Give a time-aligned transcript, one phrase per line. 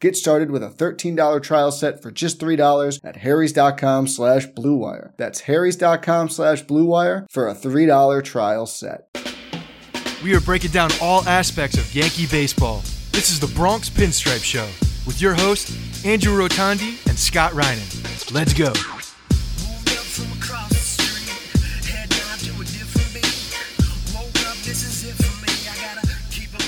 [0.00, 5.12] Get started with a $13 trial set for just $3 at harrys.com slash bluewire.
[5.16, 9.08] That's harrys.com slash bluewire for a $3 trial set.
[10.22, 12.80] We are breaking down all aspects of Yankee baseball.
[13.12, 14.66] This is the Bronx Pinstripe Show
[15.06, 18.32] with your hosts, Andrew Rotondi and Scott Reinen.
[18.32, 18.72] Let's go.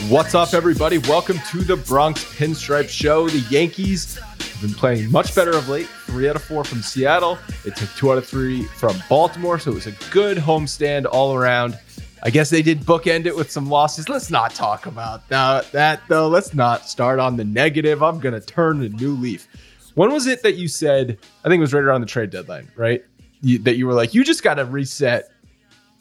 [0.09, 0.97] What's up, everybody?
[0.97, 3.29] Welcome to the Bronx Pinstripe Show.
[3.29, 5.87] The Yankees have been playing much better of late.
[6.07, 7.37] Three out of four from Seattle.
[7.67, 11.35] It took two out of three from Baltimore, so it was a good homestand all
[11.35, 11.79] around.
[12.23, 14.09] I guess they did bookend it with some losses.
[14.09, 16.29] Let's not talk about that, that though.
[16.29, 18.03] Let's not start on the negative.
[18.03, 19.47] I'm going to turn a new leaf.
[19.95, 22.69] When was it that you said, I think it was right around the trade deadline,
[22.77, 23.05] right?
[23.43, 25.31] You, that you were like, you just got to reset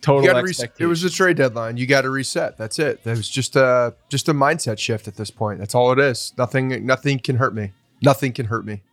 [0.02, 0.74] total reset.
[0.80, 1.78] It was a trade deadline.
[1.78, 2.58] You got to reset.
[2.58, 3.04] That's it.
[3.04, 5.60] That was just a just a mindset shift at this point.
[5.60, 6.34] That's all it is.
[6.38, 7.72] Nothing nothing can hurt me.
[8.02, 8.84] Nothing can hurt me.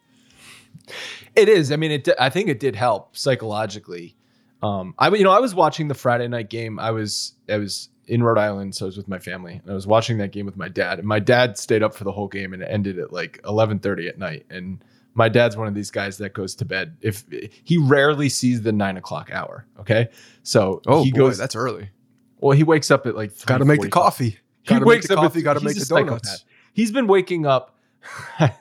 [1.37, 1.72] It is.
[1.72, 2.09] I mean, it.
[2.19, 4.16] I think it did help psychologically.
[4.62, 6.78] Um, I you know I was watching the Friday night game.
[6.78, 9.75] I was I was in Rhode Island, so I was with my family, and I
[9.75, 10.98] was watching that game with my dad.
[10.98, 13.78] And my dad stayed up for the whole game, and it ended at like eleven
[13.78, 14.47] thirty at night.
[14.50, 14.82] And
[15.14, 17.25] my dad's one of these guys that goes to bed if
[17.64, 19.66] he rarely sees the nine o'clock hour.
[19.80, 20.08] Okay,
[20.42, 21.38] so oh he boy, goes.
[21.38, 21.91] That's early.
[22.38, 24.38] Well, he wakes up at like got to make the coffee.
[24.62, 25.24] He gotta wakes make the up.
[25.24, 25.42] coffee.
[25.42, 26.28] Got to make the donuts.
[26.28, 26.44] Psychopath.
[26.72, 27.76] He's been waking up.
[28.38, 28.56] I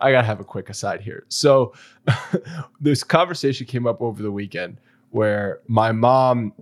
[0.00, 1.24] gotta have a quick aside here.
[1.28, 1.74] So,
[2.80, 6.52] this conversation came up over the weekend where my mom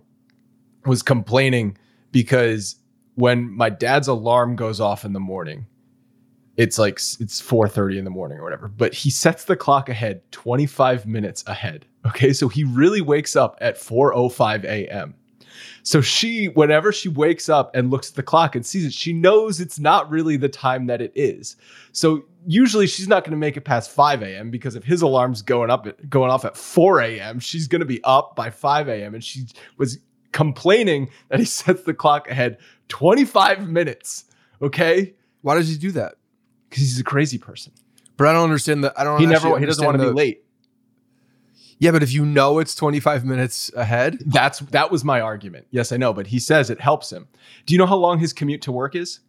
[0.84, 1.76] was complaining
[2.12, 2.76] because
[3.14, 5.66] when my dad's alarm goes off in the morning,
[6.58, 10.20] it's like it's 4:30 in the morning or whatever, but he sets the clock ahead
[10.32, 11.86] 25 minutes ahead.
[12.04, 12.32] Okay?
[12.32, 15.14] So he really wakes up at 4:05 a.m.
[15.84, 19.12] So she whenever she wakes up and looks at the clock and sees it, she
[19.12, 21.56] knows it's not really the time that it is.
[21.92, 24.50] So usually she's not going to make it past 5 a.m.
[24.50, 28.02] because if his alarm's going up going off at 4 a.m., she's going to be
[28.02, 29.14] up by 5 a.m.
[29.14, 29.46] and she
[29.76, 29.98] was
[30.32, 32.58] complaining that he sets the clock ahead
[32.88, 34.24] 25 minutes.
[34.60, 35.14] Okay?
[35.42, 36.17] Why does he do that?
[36.68, 37.72] Because he's a crazy person.
[38.16, 38.98] But I don't understand that.
[38.98, 39.20] I don't.
[39.20, 40.44] He never he doesn't want to be late.
[41.80, 45.68] Yeah, but if you know it's 25 minutes ahead, That's that was my argument.
[45.70, 47.28] Yes, I know, but he says it helps him.
[47.66, 49.20] Do you know how long his commute to work is?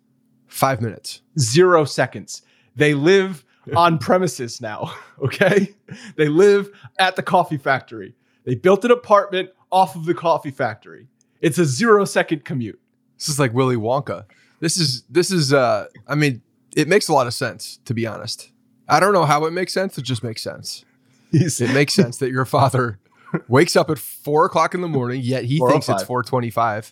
[0.48, 1.22] five minutes.
[1.38, 2.42] Zero seconds.
[2.76, 3.46] They live
[3.76, 4.94] on premises now.
[5.22, 5.76] Okay,
[6.16, 8.16] they live at the coffee factory.
[8.46, 11.10] They built an apartment off of the coffee factory.
[11.42, 12.80] It's a zero second commute.
[13.18, 14.24] This is like Willy Wonka.
[14.62, 15.52] This is this is.
[15.52, 16.42] uh I mean,
[16.76, 18.52] it makes a lot of sense to be honest.
[18.88, 19.98] I don't know how it makes sense.
[19.98, 20.84] It just makes sense.
[21.32, 23.00] He's it makes sense that your father
[23.48, 26.92] wakes up at four o'clock in the morning, yet he oh thinks it's four twenty-five,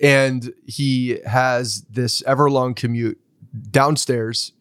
[0.00, 3.18] and he has this ever-long commute
[3.70, 4.52] downstairs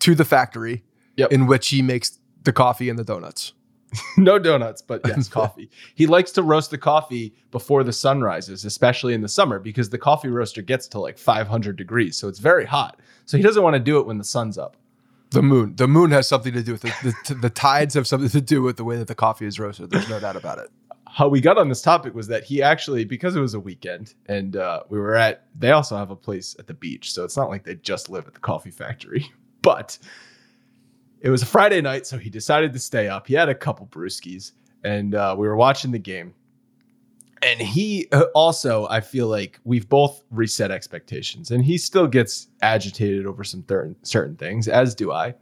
[0.00, 0.84] to the factory,
[1.16, 1.32] Yep.
[1.32, 3.52] in which he makes the coffee and the donuts.
[4.16, 5.70] no donuts, but yes, coffee.
[5.94, 9.90] He likes to roast the coffee before the sun rises, especially in the summer, because
[9.90, 12.16] the coffee roaster gets to like 500 degrees.
[12.16, 13.00] So it's very hot.
[13.24, 14.76] So he doesn't want to do it when the sun's up.
[15.30, 16.94] The moon, the moon has something to do with it.
[17.26, 19.90] The, the tides have something to do with the way that the coffee is roasted.
[19.90, 20.70] There's no doubt about it.
[21.06, 24.14] How we got on this topic was that he actually, because it was a weekend
[24.26, 27.12] and uh, we were at, they also have a place at the beach.
[27.12, 29.30] So it's not like they just live at the coffee factory,
[29.62, 29.98] but
[31.20, 32.06] it was a Friday night.
[32.06, 33.26] So he decided to stay up.
[33.26, 34.52] He had a couple brewskis
[34.84, 36.34] and uh, we were watching the game.
[37.42, 42.48] And he uh, also, I feel like we've both reset expectations, and he still gets
[42.62, 45.34] agitated over some thir- certain things, as do I.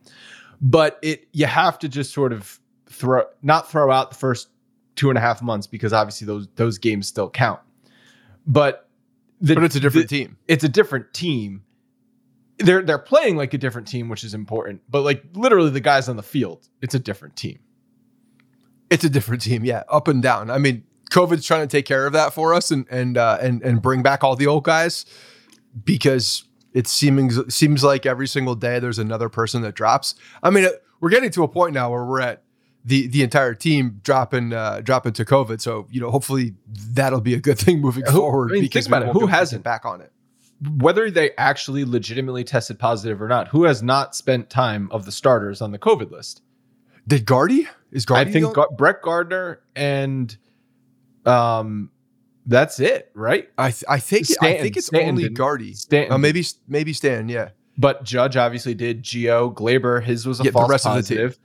[0.61, 4.49] But it, you have to just sort of throw, not throw out the first
[4.95, 7.61] two and a half months because obviously those those games still count.
[8.47, 8.91] But
[9.41, 10.37] the, But it's a different the- team.
[10.49, 11.63] It's a different team.
[12.59, 14.83] They're they're playing like a different team, which is important.
[14.89, 17.59] But like literally, the guys on the field, it's a different team.
[18.89, 20.51] It's a different team, yeah, up and down.
[20.51, 23.63] I mean, COVID's trying to take care of that for us and and uh, and
[23.63, 25.05] and bring back all the old guys
[25.85, 30.15] because it seeming seems like every single day there's another person that drops.
[30.43, 30.71] I mean, uh,
[31.01, 32.43] we're getting to a point now where we're at
[32.85, 35.61] the the entire team dropping uh, dropping to COVID.
[35.61, 38.51] So you know, hopefully that'll be a good thing moving Who- forward.
[38.51, 39.13] I mean, because think about it.
[39.13, 39.65] Who be able to get hasn't?
[39.65, 40.13] back on it?
[40.79, 45.13] Whether they actually legitimately tested positive or not, who has not spent time of the
[45.13, 46.43] starters on the COVID list?
[47.07, 47.69] Did Guardy?
[47.93, 48.31] Is Guardy?
[48.31, 50.35] I think the- Brett Gardner and
[51.25, 51.91] um,
[52.47, 53.49] that's it, right?
[53.59, 55.29] I th- I think I think it's Stanton only.
[55.29, 55.75] Guardy.
[55.75, 57.29] Stanton Uh, maybe maybe Stan.
[57.29, 57.51] Yeah.
[57.79, 59.03] But Judge obviously did.
[59.03, 61.17] Gio Gleyber, his was a Yeah, the false rest of the team.
[61.19, 61.39] positive.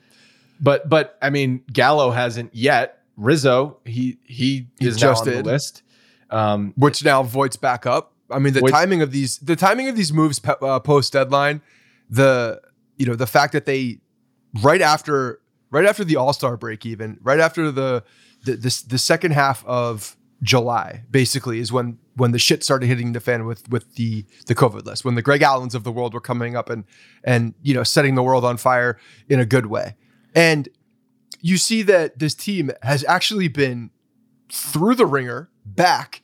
[0.61, 2.99] But but I mean, Gallo hasn't yet.
[3.17, 5.45] Rizzo, he he, He is just now on did.
[5.45, 5.83] the list.
[6.29, 8.13] Um, which now Voit's back up.
[8.31, 11.13] I mean, the Voit's- timing of these, the timing of these moves pe- uh, post
[11.13, 11.61] deadline,
[12.09, 12.61] the
[12.97, 13.99] you know the fact that they
[14.61, 15.41] right after
[15.71, 18.03] right after the All Star break, even right after the
[18.43, 23.13] the this, the second half of July, basically is when when the shit started hitting
[23.13, 26.13] the fan with with the the COVID list, when the Greg Allens of the world
[26.13, 26.83] were coming up and
[27.23, 28.97] and you know setting the world on fire
[29.29, 29.95] in a good way,
[30.35, 30.69] and
[31.41, 33.89] you see that this team has actually been
[34.51, 36.21] through the ringer back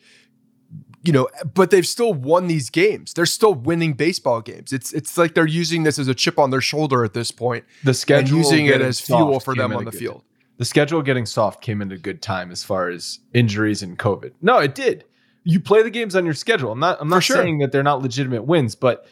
[1.07, 5.17] you know but they've still won these games they're still winning baseball games it's it's
[5.17, 7.95] like they're using this as a chip on their shoulder at this point the and
[7.95, 10.23] schedule using it as fuel for them on the field
[10.57, 14.33] The schedule getting soft came at a good time as far as injuries and COVID.
[14.41, 15.05] No, it did.
[15.43, 16.71] You play the games on your schedule.
[16.71, 16.97] I'm not.
[16.99, 17.37] I'm not sure.
[17.37, 19.07] saying that they're not legitimate wins, but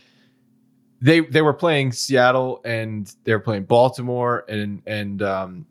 [1.01, 5.65] they they were playing Seattle and they were playing Baltimore and and um,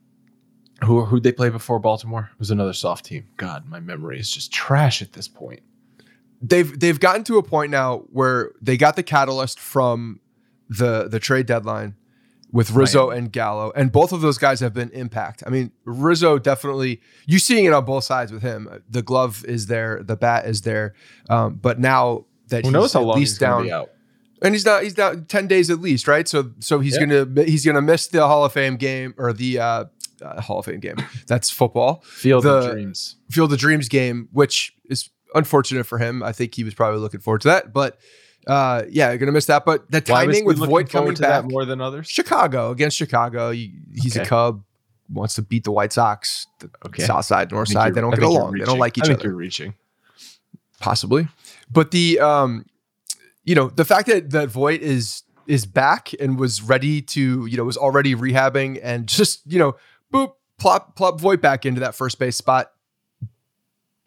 [0.85, 3.27] who who they play before Baltimore it was another soft team.
[3.37, 5.61] God, my memory is just trash at this point.
[6.49, 10.21] They've they've gotten to a point now where they got the catalyst from
[10.69, 11.95] the the trade deadline
[12.53, 15.43] with Rizzo and Gallo, and both of those guys have been impact.
[15.45, 18.69] I mean, Rizzo definitely you seeing it on both sides with him.
[18.89, 20.95] The glove is there, the bat is there,
[21.29, 23.91] um, but now that Who he's knows how at long least he's down, out?
[24.43, 26.29] and he's not he's down ten days at least, right?
[26.29, 27.07] So so he's Yeah.
[27.25, 29.85] gonna he's gonna miss the Hall of Fame game or the uh,
[30.23, 30.97] uh, Hall of Fame game.
[31.27, 32.03] That's football.
[32.07, 33.17] Field The- of Dreams.
[33.31, 36.23] Field of Dreams game, which is unfortunate for him.
[36.23, 37.99] I think he was probably looking forward to that, but
[38.47, 39.65] uh, yeah, you're gonna miss that.
[39.65, 42.09] But the timing with Voit coming to that back, more than others?
[42.09, 44.63] Chicago against Chicago, he- he's a Cub,
[45.11, 46.47] wants to beat the White Sox.
[46.61, 47.03] The Okay.
[47.05, 48.53] South side, North side, they don't I get along.
[48.59, 49.29] They don't like each I think other.
[49.29, 49.75] You're reaching.
[50.81, 51.29] possibly.
[51.71, 52.67] But the um,
[53.45, 57.57] you know, the fact that that Voit is is back and was ready to, you
[57.57, 59.77] know, was already rehabbing and just, you know,
[60.13, 62.71] boop, plop, plop Voit back into that first base spot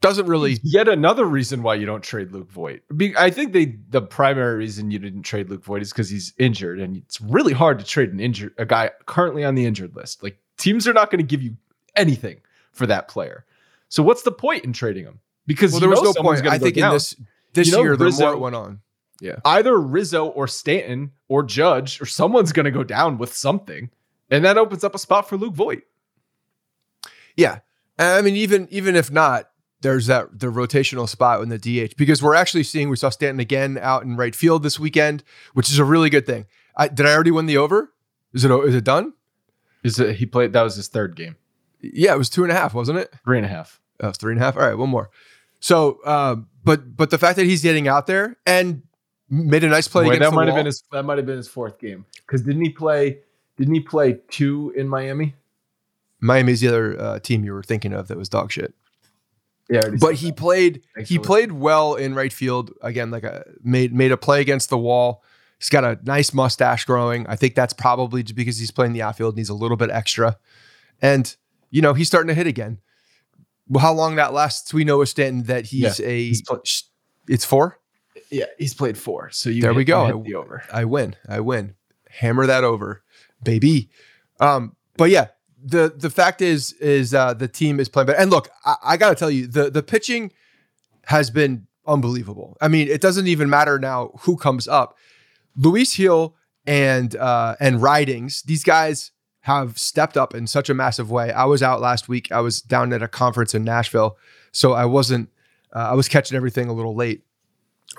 [0.01, 2.81] doesn't really Yet another reason why you don't trade Luke Voit.
[3.17, 6.79] I think they the primary reason you didn't trade Luke Voit is because he's injured,
[6.79, 10.21] and it's really hard to trade an injured a guy currently on the injured list.
[10.21, 11.57] Like teams are not going to give you
[11.95, 13.45] anything for that player.
[13.89, 15.19] So what's the point in trading him?
[15.47, 16.45] Because well, there was no point.
[16.45, 17.15] I think in this
[17.53, 18.81] this You know, year, the Rizzo- more it went on.
[19.19, 19.37] Yeah.
[19.45, 23.89] either Rizzo or Stanton or Judge or someone's going to go down with something,
[24.29, 25.81] and that opens up a spot for Luke Voit.
[27.35, 27.59] Yeah.
[27.97, 29.49] I mean, even even if not,
[29.81, 33.39] there's that the rotational spot in the DH because we're actually seeing we saw Stanton
[33.39, 36.45] again out in right field this weekend, which is a really good thing.
[36.75, 37.93] I, did I already win the over?
[38.33, 39.13] Is it is it done?
[39.83, 40.53] Is it, he played?
[40.53, 41.35] That was his third game,
[41.81, 43.13] Yeah, it was two and a half, wasn't it?
[43.23, 43.79] three and a half.
[43.99, 44.55] Oh, it's three and a half.
[44.55, 45.09] All right, one more.
[45.59, 48.83] So, um, but but the fact that he's getting out there and
[49.29, 50.83] made a nice play Boy, against that might have been his.
[50.91, 52.05] That might have been his fourth game.
[52.25, 53.19] Because didn't he play?
[53.57, 55.35] Didn't he play two in Miami?
[56.19, 58.73] Miami's the other uh, team you were thinking of that was dog shit.
[59.69, 60.37] Yeah, But he that.
[60.37, 63.11] played Thanks he played well in right field again.
[63.11, 65.23] Like a made made a play against the wall.
[65.59, 67.25] He's got a nice mustache growing.
[67.27, 70.37] I think that's probably just because he's playing the outfield needs a little bit extra.
[71.01, 71.35] And
[71.71, 72.79] you know he's starting to hit again.
[73.67, 76.17] Well, how long that lasts, we know with Stanton that he's a.
[76.27, 76.59] He's pla-
[77.27, 77.79] it's four.
[78.31, 79.29] yeah, he's played four.
[79.31, 80.05] So you There we go.
[80.05, 80.63] hit the over.
[80.71, 81.15] I win.
[81.27, 81.75] I win.
[82.09, 83.03] Hammer that over,
[83.43, 83.89] baby.
[84.39, 85.27] Um, but yeah,
[85.67, 88.19] the the fact is is uh, the team is playing better.
[88.19, 90.31] And look, I, I got to tell you, the the pitching
[91.05, 92.57] has been unbelievable.
[92.61, 94.97] I mean, it doesn't even matter now who comes up.
[95.55, 101.09] Luis Gil and uh, and Ridings, these guys have stepped up in such a massive
[101.11, 101.31] way.
[101.31, 102.31] I was out last week.
[102.31, 104.17] I was down at a conference in Nashville,
[104.51, 105.29] so I wasn't.
[105.75, 107.23] Uh, I was catching everything a little late.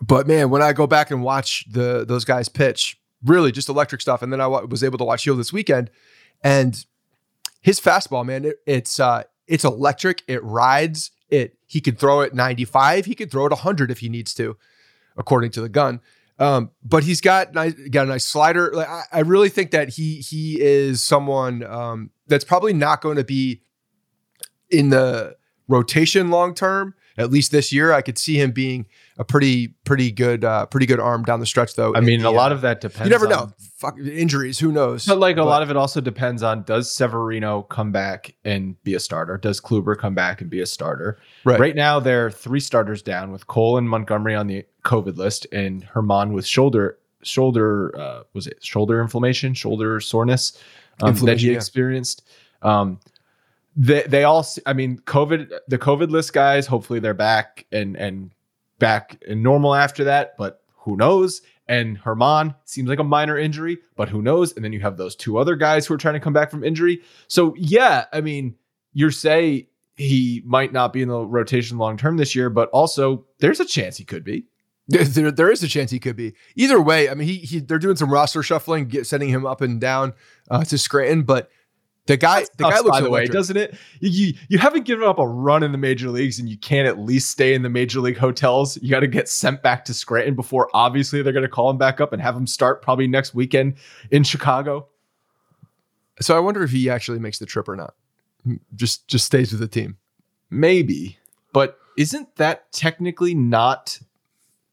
[0.00, 4.00] But man, when I go back and watch the those guys pitch, really just electric
[4.00, 4.22] stuff.
[4.22, 5.90] And then I was able to watch Gil this weekend,
[6.42, 6.84] and
[7.60, 10.22] his fastball, man, it, it's uh, it's electric.
[10.26, 11.10] It rides.
[11.28, 13.04] It he could throw it 95.
[13.04, 14.56] He could throw it 100 if he needs to,
[15.16, 16.00] according to the gun.
[16.38, 18.70] Um, but he's got nice, got a nice slider.
[18.72, 23.16] Like I, I really think that he he is someone um, that's probably not going
[23.16, 23.62] to be
[24.70, 25.36] in the
[25.66, 26.94] rotation long term.
[27.16, 28.86] At least this year, I could see him being
[29.18, 31.74] a pretty pretty good uh, pretty good arm down the stretch.
[31.74, 33.06] Though I mean, the, a lot uh, of that depends.
[33.06, 33.52] you never on- know.
[33.78, 34.58] Fuck injuries.
[34.58, 35.06] Who knows?
[35.06, 38.82] But like a But- lot of it also depends on does Severino come back and
[38.84, 39.36] be a starter?
[39.36, 41.18] Does Kluber come back and be a starter?
[41.44, 41.60] Right.
[41.60, 45.86] Right now, they're three starters down with Cole and Montgomery on the COVID list, and
[45.88, 50.60] Germán with shoulder shoulder uh, was it shoulder inflammation, shoulder soreness
[51.02, 51.56] um, that he yeah.
[51.56, 52.24] experienced.
[52.62, 53.00] Um,
[53.76, 56.66] they they all, i mean, COVID the COVID list guys.
[56.66, 58.32] Hopefully, they're back and and
[58.78, 61.42] back in normal after that, but who knows?
[61.66, 64.54] And Germán seems like a minor injury, but who knows?
[64.54, 66.64] And then you have those two other guys who are trying to come back from
[66.64, 67.02] injury.
[67.26, 68.54] So yeah, I mean,
[68.94, 73.26] you're say he might not be in the rotation long term this year, but also
[73.40, 74.46] there's a chance he could be.
[74.90, 76.34] There, there, there is a chance he could be.
[76.56, 79.60] Either way, I mean, he, he they're doing some roster shuffling, get, sending him up
[79.60, 80.14] and down
[80.50, 81.50] uh, to Scranton, but
[82.08, 83.74] the guy, the oh, guy Sucks, looks by the way, doesn't it?
[84.00, 86.88] You, you you haven't given up a run in the major leagues, and you can't
[86.88, 88.78] at least stay in the major league hotels.
[88.82, 91.76] You got to get sent back to Scranton before obviously they're going to call him
[91.76, 93.74] back up and have him start probably next weekend
[94.10, 94.88] in Chicago.
[96.20, 97.94] So I wonder if he actually makes the trip or not.
[98.74, 99.98] Just just stays with the team.
[100.48, 101.18] Maybe,
[101.52, 103.98] but isn't that technically not?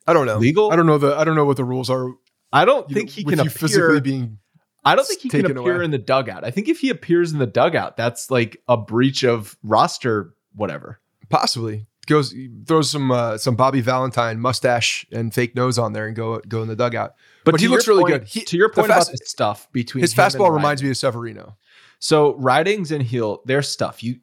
[0.07, 0.37] I don't know.
[0.37, 0.71] Legal?
[0.71, 2.11] I don't know the I don't know what the rules are.
[2.53, 3.49] I don't you think know, he can appear.
[3.49, 4.39] physically being
[4.85, 5.85] I don't think he can appear away.
[5.85, 6.43] in the dugout.
[6.43, 10.99] I think if he appears in the dugout, that's like a breach of roster, whatever.
[11.29, 12.35] possibly goes
[12.67, 16.61] throws some uh, some Bobby Valentine mustache and fake nose on there and go go
[16.61, 17.15] in the dugout.
[17.43, 18.27] But he looks really point- good.
[18.27, 21.57] He- to your point fast- about the stuff between His fastball reminds me of Severino.
[21.99, 24.03] So Ridings and Gil, their stuff.
[24.03, 24.19] You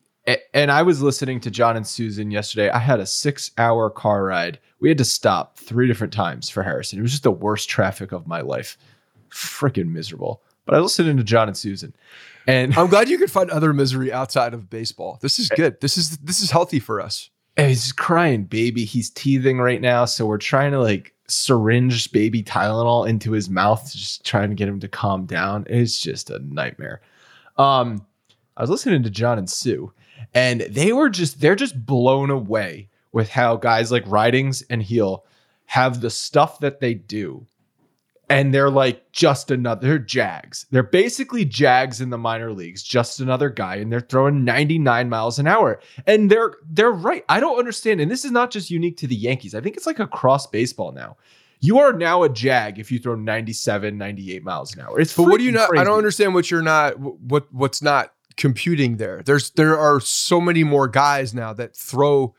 [0.55, 2.71] and I was listening to John and Suzyn yesterday.
[2.71, 4.61] I had a six-hour car ride.
[4.79, 7.01] We had to stop three different times for Harrison.
[7.01, 8.79] It was just the worst traffic of my life.
[9.31, 10.43] Freaking miserable.
[10.65, 11.93] But I was listening to John and Suzyn,
[12.47, 15.19] and I'm glad you could find other misery outside of baseball.
[15.21, 15.81] This is good.
[15.81, 17.31] This is this is healthy for us.
[17.57, 18.85] And he's crying, baby.
[18.85, 20.07] He's teething right now.
[20.07, 24.69] So we're trying to like syringe baby Tylenol into his mouth, just trying to get
[24.69, 25.67] him to calm down.
[25.69, 27.01] It's just a nightmare.
[27.59, 28.07] Um,
[28.57, 29.93] I was listening to John and Sue,
[30.35, 35.25] and they were just they're just blown away with how guys like Ridings and Gil
[35.67, 37.47] have the stuff that they do.
[38.33, 40.67] And they're like just another Jags.
[40.71, 45.39] They're basically Jags in the minor leagues, just another guy, and they're throwing 99 miles
[45.39, 45.81] an hour.
[46.07, 47.25] And they're they're right.
[47.29, 48.01] I don't understand.
[48.01, 49.55] And this is not just unique to the Yankees.
[49.55, 51.17] I think it's like across baseball now.
[51.61, 54.99] You are now a Jag if you throw 97, 98 miles an hour.
[54.99, 55.79] It's But what do you not?
[55.79, 56.99] I don't understand what you're not.
[56.99, 59.23] What what's not computing there?
[59.25, 62.35] There's there are so many more guys now that throw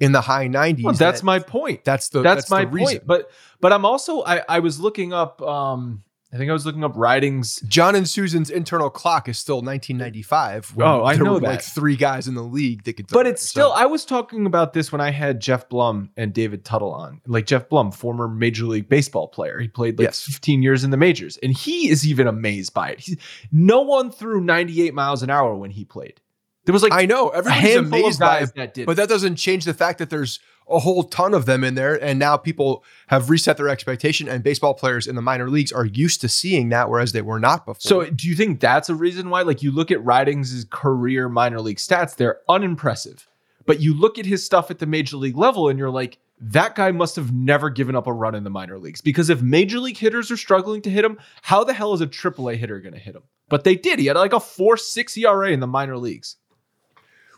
[0.00, 0.82] in the high 90s.
[0.84, 1.84] Well, that's that- my point.
[1.84, 2.98] that's the that's, my the reason.
[2.98, 3.06] point.
[3.06, 6.82] But but I'm also I, I was looking up um I think I was looking
[6.84, 7.60] up Ridings.
[7.68, 10.72] John and Suzyn's internal clock is still 1995.
[10.74, 13.06] when Oh, I know were like three guys in the league that could.
[13.08, 13.30] But it.
[13.30, 16.64] it's still So- I was talking about this when I had Geoff Blum and David
[16.64, 17.20] Tuttle on.
[17.26, 19.58] Like Geoff Blum, former Major League Baseball player.
[19.60, 20.20] He played like Yes.
[20.24, 21.38] 15 years in the majors.
[21.38, 23.00] And he is even amazed by it.
[23.00, 23.16] He's,
[23.52, 26.20] no one threw 98 miles an hour when he played.
[26.66, 28.86] There was like I know everybody's amazed by guys it, that did.
[28.86, 32.02] but that doesn't change the fact that there's a whole ton of them in there,
[32.02, 35.84] and now people have reset their expectation, and baseball players in the minor leagues are
[35.84, 37.78] used to seeing that, whereas they were not before.
[37.80, 39.42] So do you think that's a reason why?
[39.42, 43.28] Like you look at Ridings' career minor league stats, they're unimpressive.
[43.64, 46.74] But you look at his stuff at the major league level and you're like, that
[46.74, 49.80] guy must have never given up a run in the minor leagues because if major
[49.80, 52.92] league hitters are struggling to hit him, how the hell is a AAA hitter going
[52.94, 53.22] to hit him?
[53.48, 53.98] But they did.
[53.98, 56.36] He had like a 4 6 ERA in the minor leagues.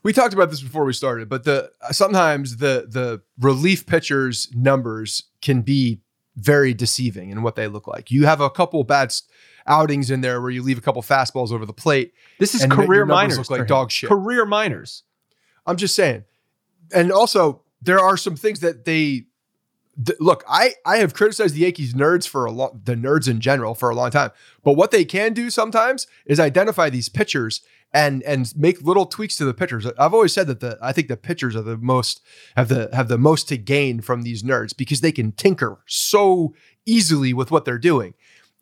[0.02, 4.48] We talked about this before we started, but the uh, sometimes the the relief pitchers
[4.54, 6.00] numbers can be
[6.36, 8.10] very deceiving in what they look like.
[8.10, 9.12] You have a couple bad
[9.66, 12.12] outings in there where you leave a couple fastballs over the plate.
[12.38, 13.38] This is career minors.
[13.38, 14.08] Look like dog shit.
[14.08, 15.02] Career minors.
[15.66, 16.24] I'm just saying.
[16.94, 19.26] And also, there are some things that they
[20.04, 20.44] th- look.
[20.48, 23.90] I I have criticized the Yankees nerds for a long, the nerds in general for
[23.90, 24.30] a long time.
[24.62, 27.60] But what they can do sometimes is identify these pitchers
[27.92, 29.86] and and make little tweaks to the pitchers.
[29.98, 32.22] I've always said that the I think the pitchers are the most
[32.56, 36.54] have the have the most to gain from these nerds because they can tinker so
[36.86, 38.14] easily with what they're doing.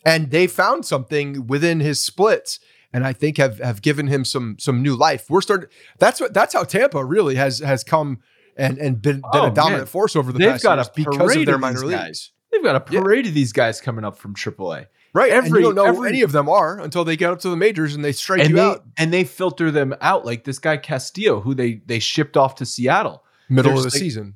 [0.04, 2.60] And they found something within his splits
[2.92, 5.28] and I think have have given him some some new life.
[5.28, 5.68] We're starting
[5.98, 8.20] that's what that's how Tampa really has has come
[8.56, 9.86] and and been, been oh, a dominant man.
[9.86, 12.00] force over the They've past got years a because of their minor leagues.
[12.00, 12.30] Guys.
[12.52, 13.30] They've got a parade yeah.
[13.30, 14.86] of these guys coming up from AAA.
[15.16, 15.32] Right.
[15.32, 17.48] Every, and you don't know every, any of them are until they get up to
[17.48, 18.84] the majors and they strike and you they, out.
[18.98, 22.66] And they filter them out like this guy Castillo, who they they shipped off to
[22.66, 23.24] Seattle.
[23.48, 24.34] Middle There's of the like, season.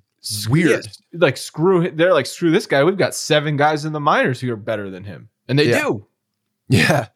[0.49, 0.87] Weird.
[0.87, 2.83] Yeah, like screw they're like, screw this guy.
[2.83, 5.29] We've got seven guys in the minors who are better than him.
[5.49, 5.83] And they yeah.
[5.83, 6.07] do.
[6.71, 7.09] Yeah.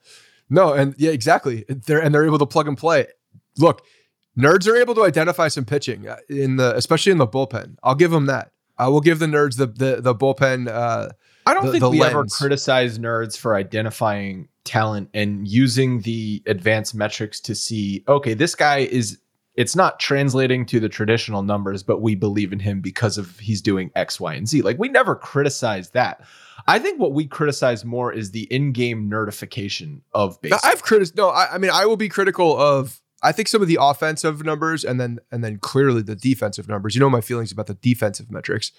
[0.51, 1.65] No, and yeah, exactly.
[1.67, 3.07] They're and they're able to plug and play.
[3.57, 3.87] Look,
[4.37, 7.77] nerds are able to identify some pitching uh, in the especially in the bullpen.
[7.83, 8.51] I'll give them that.
[8.77, 11.09] I will give the nerds the the, the bullpen uh,
[11.47, 12.13] I don't the, think the we lens.
[12.13, 18.55] ever criticize nerds for identifying talent and using the advanced metrics to see, okay, this
[18.55, 19.19] guy is
[19.57, 23.63] it's not translating to the traditional numbers, but we believe in him because of he's
[23.63, 24.63] doing X, Y, and Z.
[24.63, 26.25] Like we never criticize that.
[26.67, 30.61] I think what we criticize more is the in-game nerdification of baseball.
[30.65, 33.69] I've criticized no, I, I mean I will be critical of I think some of
[33.69, 36.95] the offensive numbers and then and then clearly the defensive numbers.
[36.95, 38.71] You know my feelings about the defensive metrics.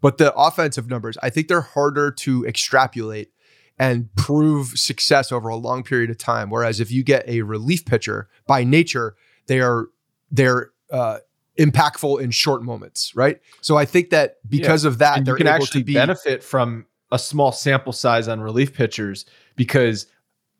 [0.00, 3.30] But the offensive numbers, I think they're harder to extrapolate
[3.78, 6.50] and prove success over a long period of time.
[6.50, 9.14] Whereas if you get a relief pitcher, by nature,
[9.46, 9.86] they are
[10.30, 11.18] they're uh,
[11.58, 13.40] impactful in short moments, right?
[13.60, 14.90] So I think that because yeah.
[14.90, 18.26] of that, and they're can able actually to be, benefit from a small sample size
[18.26, 20.06] on relief pitchers because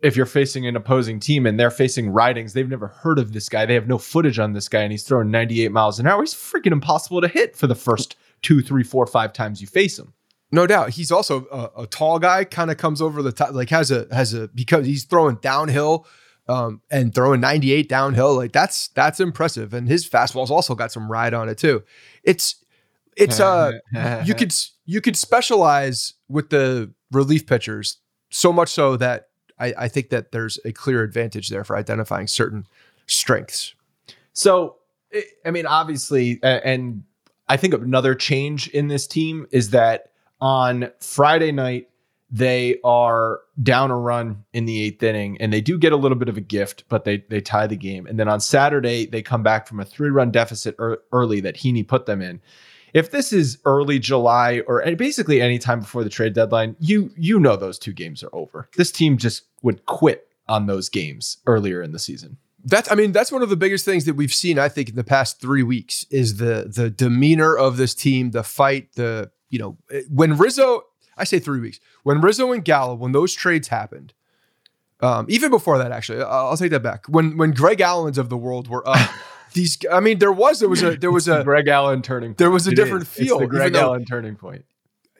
[0.02, 3.48] if you're facing an opposing team and they're facing Ridings, they've never heard of this
[3.48, 3.64] guy.
[3.66, 6.20] They have no footage on this guy, and he's throwing 98 miles an hour.
[6.20, 9.98] He's freaking impossible to hit for the first two, three, four, five times you face
[9.98, 10.12] him.
[10.50, 12.44] No doubt, he's also a, a tall guy.
[12.44, 16.06] Kind of comes over the top, like has a has a because he's throwing downhill
[16.46, 18.34] um, and throwing 98 downhill.
[18.34, 21.84] Like that's that's impressive, and his fastball's also got some ride on it too.
[22.22, 22.56] It's
[23.16, 23.72] it's uh
[24.24, 24.52] you could
[24.84, 27.98] you could specialize with the relief pitchers
[28.30, 29.28] so much so that
[29.62, 32.66] I, I think that there's a clear advantage there for identifying certain
[33.07, 33.75] strengths.
[34.33, 34.77] So
[35.12, 37.05] eh, I mean, obviously, and
[37.48, 41.88] I think another change in this team is that on Friday night,
[42.35, 46.16] they are down a run in the eighth inning and they do get a little
[46.16, 48.07] bit of a gift, but they they tie the game.
[48.07, 51.87] And then on Saturday, they come back from a three run deficit early that Heaney
[51.87, 52.40] put them in.
[52.92, 57.40] If this is early July or basically any time before the trade deadline, you you
[57.40, 58.68] know those two games are over.
[58.76, 62.37] This team just would quit on those games earlier in the season.
[62.64, 64.96] That's I mean that's one of the biggest things that we've seen I think in
[64.96, 69.59] the past 3 weeks is the the demeanor of this team, the fight, the you
[69.59, 69.78] know
[70.09, 70.85] when Rizzo
[71.16, 71.81] I say 3 weeks.
[72.02, 74.12] When Rizzo and Gallo when those trades happened
[75.00, 77.07] um, even before that actually I'll, I'll take that back.
[77.07, 79.11] When when Greg Allens of the world were up
[79.52, 82.38] these I mean there was there was a there was a Greg Allen turning point.
[82.38, 83.08] There was a it different is.
[83.08, 83.38] feel.
[83.38, 84.64] It's the Greg Allen turning point.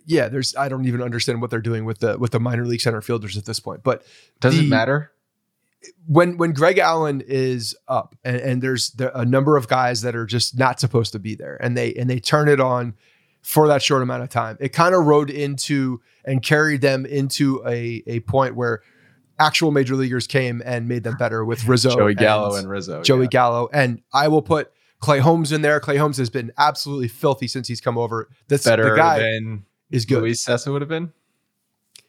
[0.05, 2.81] Yeah, there's I don't even understand what they're doing with the with the minor league
[2.81, 3.83] center fielders at this point.
[3.83, 4.05] But
[4.41, 5.13] does the, it matter?
[6.07, 10.15] when when Greg Allen is up and, and there's the, a number of guys that
[10.15, 12.95] are just not supposed to be there and they and they turn it on
[13.43, 17.63] for that short amount of time, it kind of rode into and carried them into
[17.67, 18.83] a a point where
[19.39, 23.03] actual major leaguers came and made them better with Rizzo, Joey Gallo, and, and Rizzo,
[23.03, 23.29] Joey yeah.
[23.31, 25.81] Gallo, and I will put Clay Holmes in there.
[25.81, 28.29] Clay Holmes has been absolutely filthy since he's come over.
[28.49, 30.23] That's better the guy than is good.
[30.23, 31.13] Luis Cessa would have been.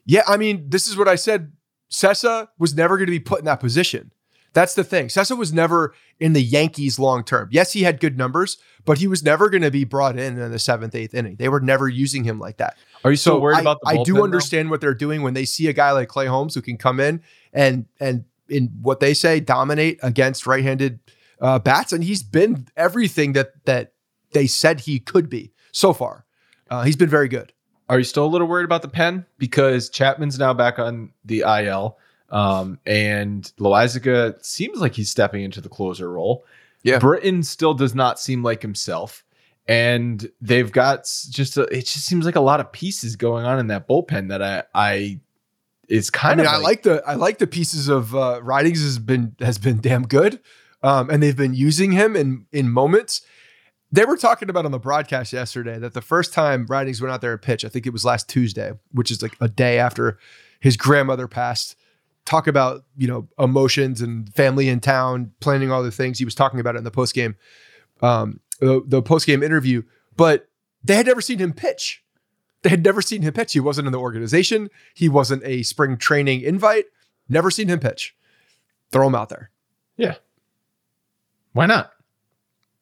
[0.06, 1.54] Yeah, I mean, this is what I said.
[1.92, 4.12] Cessa was never going to be put in that position.
[4.54, 5.08] That's the thing.
[5.08, 7.50] Cessa was never in the Yankees long term.
[7.52, 10.52] Yes, he had good numbers, but he was never going to be brought in in
[10.52, 11.36] the seventh, eighth inning.
[11.38, 12.78] They were never using him like that.
[13.04, 15.34] Are you so, so worried I, about the I do understand what they're doing when
[15.34, 19.00] they see a guy like Clay Holmes who can come in and and in what
[19.00, 21.00] they say dominate against right-handed
[21.42, 23.94] uh, bats, and he's been everything that that
[24.34, 26.26] they said he could be so far.
[26.70, 27.54] Uh, he's been very good.
[27.90, 31.44] Are you still a little worried about the pen because Chapman's now back on the
[31.46, 31.98] IL?
[32.34, 36.44] Um, and Loaisiga seems like he's stepping into the closer role.
[36.82, 36.98] Yeah.
[37.00, 39.24] Britton still does not seem like himself.
[39.68, 43.60] And they've got just a, it just seems like a lot of pieces going on
[43.60, 45.20] in that bullpen that I I
[45.88, 48.82] it's I kind mean, of I like the I like the pieces of uh, Ridings
[48.82, 50.42] has been has been damn good,
[50.82, 53.22] um, and they've been using him in in moments.
[53.90, 57.22] They were talking about on the broadcast yesterday that the first time Ridings went out
[57.22, 60.18] there and pitched, I think it was last Tuesday, which is like a day after
[60.60, 61.78] his grandmother passed.
[62.26, 66.20] Talk about you know emotions and family in town, planning all the things.
[66.20, 67.36] He was talking about it in the post game,
[68.02, 69.84] um, the, the post game interview.
[70.16, 70.48] But
[70.84, 72.04] they had never seen him pitch.
[72.62, 73.54] They had never seen him pitch.
[73.54, 74.70] He wasn't in the organization.
[74.94, 76.86] He wasn't a spring training invite.
[77.28, 78.16] Never seen him pitch.
[78.92, 79.52] Throw him out there.
[79.98, 80.16] Yeah.
[81.52, 81.92] Why not?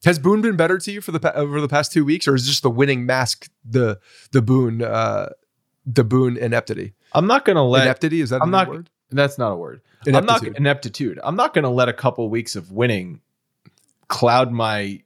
[0.03, 2.47] Has Boone been better to you for the over the past two weeks, or is
[2.47, 3.99] just the winning mask the
[4.31, 5.29] the Boone uh,
[5.85, 6.93] the Boone ineptity?
[7.13, 8.41] I'm not gonna let ineptity is that?
[8.41, 8.89] I'm not word?
[9.17, 9.81] That's not a word.
[10.07, 10.57] I'm not Ineptitude.
[10.57, 11.19] ineptitude.
[11.23, 13.21] I'm not gonna let a couple weeks of winning
[14.07, 15.01] cloud my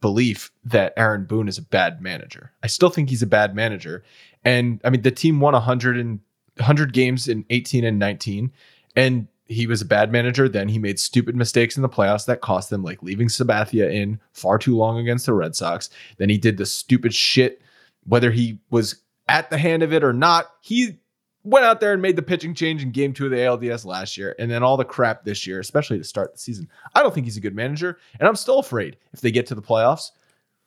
[0.00, 2.52] belief that Aaron Boone is a bad manager.
[2.62, 4.02] I still think he's a bad manager.
[4.44, 6.20] And I mean the team won 100 and
[6.56, 8.52] 100 games in 18 and 19
[8.94, 12.42] and he was a bad manager then he made stupid mistakes in the playoffs that
[12.42, 16.36] cost them like leaving Sabathia in far too long against the Red Sox then he
[16.36, 17.62] did the stupid shit
[18.04, 18.96] whether he was
[19.28, 20.98] at the hand of it or not he
[21.44, 24.16] went out there and made the pitching change in game 2 of the ALDS last
[24.16, 27.12] year and then all the crap this year especially to start the season I don't
[27.12, 30.10] think he's a good manager and I'm still afraid if they get to the playoffs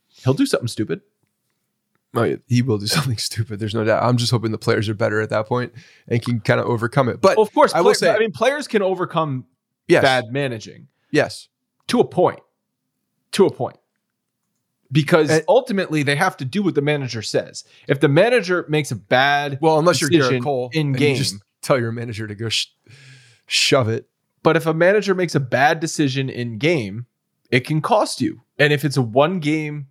[0.09, 1.01] he'll do something stupid
[2.17, 3.59] Oh, yeah, he will do something stupid.
[3.59, 4.01] There's no doubt.
[4.01, 5.73] I'm just hoping the players are better at that point
[6.07, 7.19] and can kind of overcome it.
[7.19, 9.45] But Well, of course, I will play- say- I mean, players can overcome
[9.89, 11.49] yes, bad managing yes,
[11.87, 12.39] to a point.
[13.33, 13.75] To a point.
[14.91, 17.63] Because And- ultimately, they have to do what the manager says.
[17.87, 21.79] If the manager makes a bad, Well, unless you're Gerrit Cole in game, just tell
[21.79, 22.67] your manager to go sh-
[23.47, 24.07] shove it.
[24.43, 27.07] but if a manager makes a bad decision in game,
[27.49, 28.41] it can cost you.
[28.59, 29.87] And if it's a one game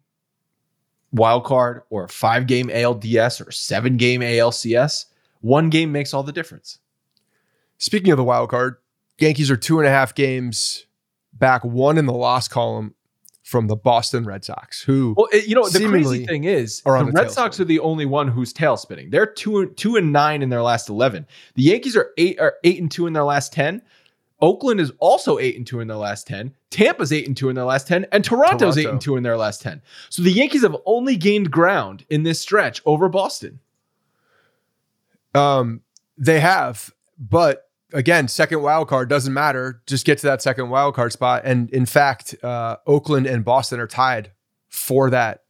[1.12, 5.07] wild card or a five game ALDS or seven game ALCS,
[5.40, 6.78] one game makes all the difference.
[7.78, 8.76] Speaking of the wild card,
[9.18, 10.87] Yankees are two and a half games
[11.33, 12.94] back, one in the loss column
[13.44, 17.07] from the Boston Red Sox, who Well, it- you know, the crazy thing is, on
[17.07, 17.30] the Red.
[17.30, 19.11] Sox are the only one who's tail spinning.
[19.11, 21.26] They're two two and nine in their last eleven.
[21.54, 23.83] The Yankees are eight are eight and two in their last ten.
[24.40, 26.52] Oakland is also eight and two in their last ten.
[26.70, 29.37] Tampa's eight and two in their last ten, and Toronto's eight and two in their
[29.37, 29.80] last ten.
[30.11, 33.61] So the Yankees have only gained ground in this stretch over Boston.
[35.35, 35.83] Um,
[36.16, 37.63] they have, but
[37.94, 39.80] again, second wild card doesn't matter.
[39.87, 41.42] Just get to that second wild card spot.
[41.44, 44.30] And in fact, uh, Oakland and Boston are tied
[44.68, 45.40] for that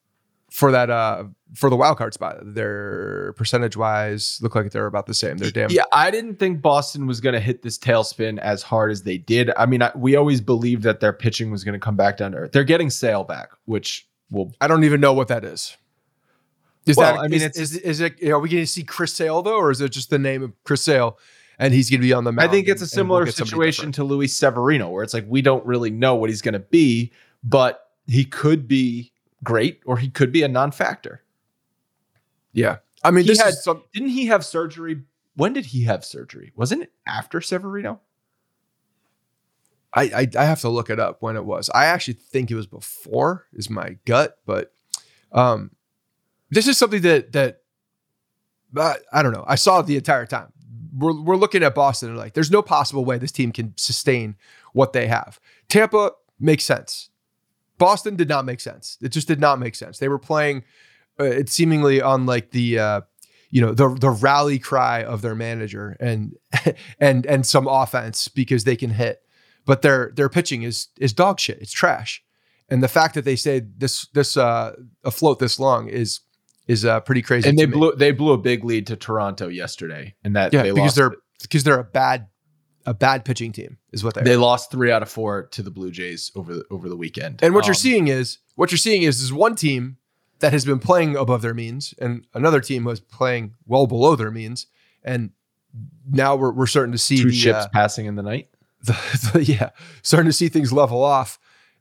[0.50, 2.37] for that uh for the wild card spot.
[2.42, 5.37] They're percentage wise look like they're about the same.
[5.38, 8.90] They're damn Yeah, I didn't think Boston was going to hit this tailspin as hard
[8.92, 9.50] as they did.
[9.57, 12.33] I mean, I, we always believed that their pitching was going to come back down
[12.33, 12.52] to earth.
[12.52, 15.76] They're getting Sale back, which will I don't even know what that is.
[16.87, 18.83] Is Well, that I mean, is- it's- is, is it are we going to see
[18.85, 21.18] Chris Sale though, or is it just the name of Chris Sale
[21.59, 23.93] and he's going to be on the I think it's a and we'll similar situation
[23.93, 27.12] to Luis Severino, where it's like we don't really know what he's going to be,
[27.43, 29.12] but he could be
[29.43, 31.23] great or he could be a non-factor.
[32.53, 35.03] Yeah, I mean, He had- some, Didn't he have surgery?
[35.37, 36.53] When did he have surgery?
[36.55, 38.01] Wasn't it after Severino?
[39.93, 41.71] I, I I have to look it up when it was.
[41.71, 44.73] I actually think it was before, is my gut, but
[45.31, 45.71] um,
[46.51, 47.62] this is something that that
[48.77, 49.45] uh, I don't know.
[49.47, 50.53] I saw it the entire time.
[50.96, 54.37] We're we're looking at Boston and like, there's no possible way this team can sustain
[54.72, 55.40] what they have.
[55.68, 57.11] Tampa makes sense.
[57.78, 58.98] Boston did not make sense.
[59.02, 59.98] It just did not make sense.
[59.98, 60.64] They were playing
[61.18, 63.00] uh, it seemingly on like the uh,
[63.50, 66.37] you know the the rally cry of their manager and
[67.00, 69.24] and and some offense because they can hit
[69.64, 71.59] but their their pitching is is dog shit.
[71.61, 72.22] It's trash.
[72.68, 76.20] And the fact that they stayed this this uh afloat this long is
[76.66, 77.48] is uh pretty crazy.
[77.48, 77.72] And they me.
[77.72, 81.14] blew they blew a big lead to Toronto yesterday, and that yeah they because they're
[81.42, 82.29] because they're a bad
[82.87, 84.22] a bad pitching team is what they.
[84.22, 84.38] they are.
[84.38, 87.40] lost three out of four to the Blue Jays over the, over the weekend.
[87.42, 89.96] And what you're Um, seeing is what you're seeing is is one team
[90.40, 94.31] that has been playing above their means, and another team was playing well below their
[94.31, 94.66] means,
[95.03, 95.31] and
[96.11, 98.48] now we're we're starting to see two the, ships uh, passing in the night.
[98.83, 99.70] the, the yeah,
[100.03, 101.38] starting to see things level off,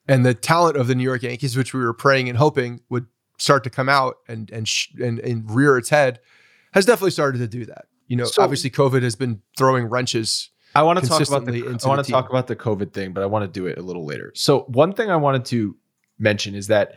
[0.07, 3.07] and the talent of the New York Yankees, which we were praying and hoping would
[3.37, 6.19] start to come out and and sh- and, and rear its head,
[6.73, 7.85] has definitely started to do that.
[8.07, 10.49] You know, So- obviously, COVID has been throwing wrenches.
[10.75, 13.21] I want to talk about the I want to talk about the COVID thing, but
[13.21, 14.31] I want to do it a little later.
[14.35, 15.75] So one thing I wanted to
[16.17, 16.95] mention is that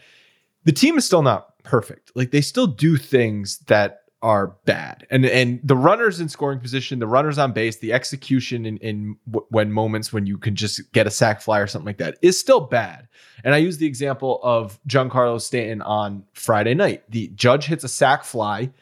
[0.64, 2.10] the team is still not perfect.
[2.14, 5.06] Like they still do things that are bad.
[5.08, 9.16] And and the runners in scoring position, the runners on base, the execution in, in
[9.30, 12.18] w- when moments when you can just get a sac fly or something like that
[12.22, 13.06] is still bad.
[13.44, 17.04] And I use the example of Giancarlo Stanton on Friday night.
[17.08, 18.72] The judge hits a sac fly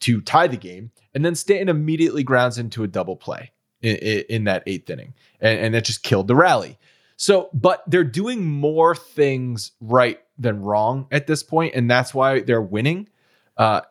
[0.00, 4.24] to tie the game, and then Stanton immediately grounds into a double play in, in,
[4.28, 6.76] in that eighth inning, and, and it just killed the rally.
[7.16, 12.40] So, but they're doing more things right than wrong at this point, and that's why
[12.40, 13.08] they're winning.
[13.56, 13.82] Uh,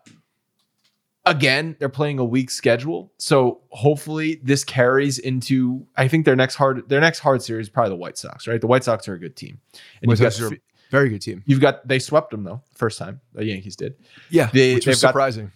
[1.30, 5.86] again, they're playing a weak schedule, so hopefully this carries into.
[5.98, 8.60] I think their next hard their next hard series is probably the White Sox, right?
[8.60, 9.60] The White Sox are a good team,
[10.02, 10.60] and White you've got, Sox are a
[10.92, 11.44] very good team.
[11.46, 13.96] you've got they swept them though first time the Yankees did.
[14.30, 15.52] Yeah, They- which was they've got- surprising.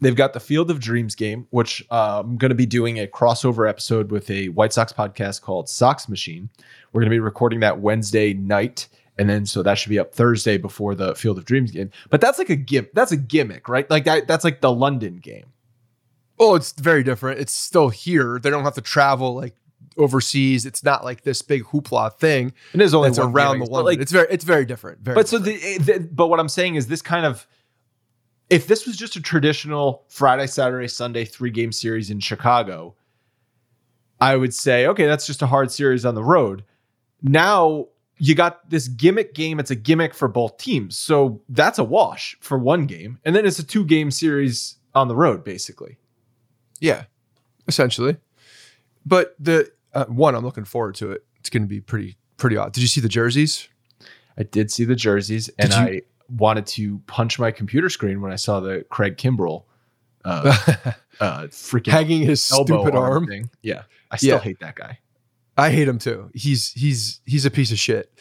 [0.00, 3.06] They've got the Field of Dreams game, which uh, I'm going to be doing a
[3.06, 6.50] crossover episode with a White Sox podcast called Sox Machine.
[6.92, 10.14] We're going to be recording that Wednesday night, and then so that should be up
[10.14, 11.90] Thursday before the Field of Dreams game.
[12.10, 13.88] But that's like a gim- That's a gimmick, right?
[13.90, 14.26] Like that.
[14.26, 15.46] That's like the London game.
[16.38, 17.38] Oh, it's very different.
[17.40, 18.40] It's still here.
[18.42, 19.54] They don't have to travel like
[19.96, 20.66] overseas.
[20.66, 23.84] It's not like this big hoopla thing It is only around the London.
[23.84, 25.00] Like, it's very, it's very different.
[25.00, 27.46] Very but so the, eh, the but what I'm saying is this kind of
[28.50, 32.94] if this was just a traditional Friday, Saturday, Sunday three game series in Chicago,
[34.20, 36.64] I would say okay, that's just a hard series on the road.
[37.22, 37.86] Now
[38.18, 39.58] you got this gimmick game.
[39.58, 43.44] It's a gimmick for both teams, so that's a wash for one game, and then
[43.46, 45.98] it's a two game series on the road, basically.
[46.80, 47.04] Yeah,
[47.68, 48.16] essentially.
[49.06, 51.24] But the uh, one, I'm looking forward to it.
[51.40, 52.72] It's going to be pretty pretty odd.
[52.72, 53.68] Did you see the jerseys?
[54.38, 56.02] I did see the jerseys, and you- I
[56.36, 59.64] wanted to punch my computer screen when I saw the Craig Kimbrel.
[60.24, 60.56] Uh,
[61.20, 63.26] uh, freaking Hanging his stupid arm.
[63.26, 63.50] thing.
[63.62, 64.42] Yeah, I still Yeah.
[64.42, 64.98] hate that guy.
[65.56, 66.30] I hate him too.
[66.34, 68.12] He's he's he's a piece of shit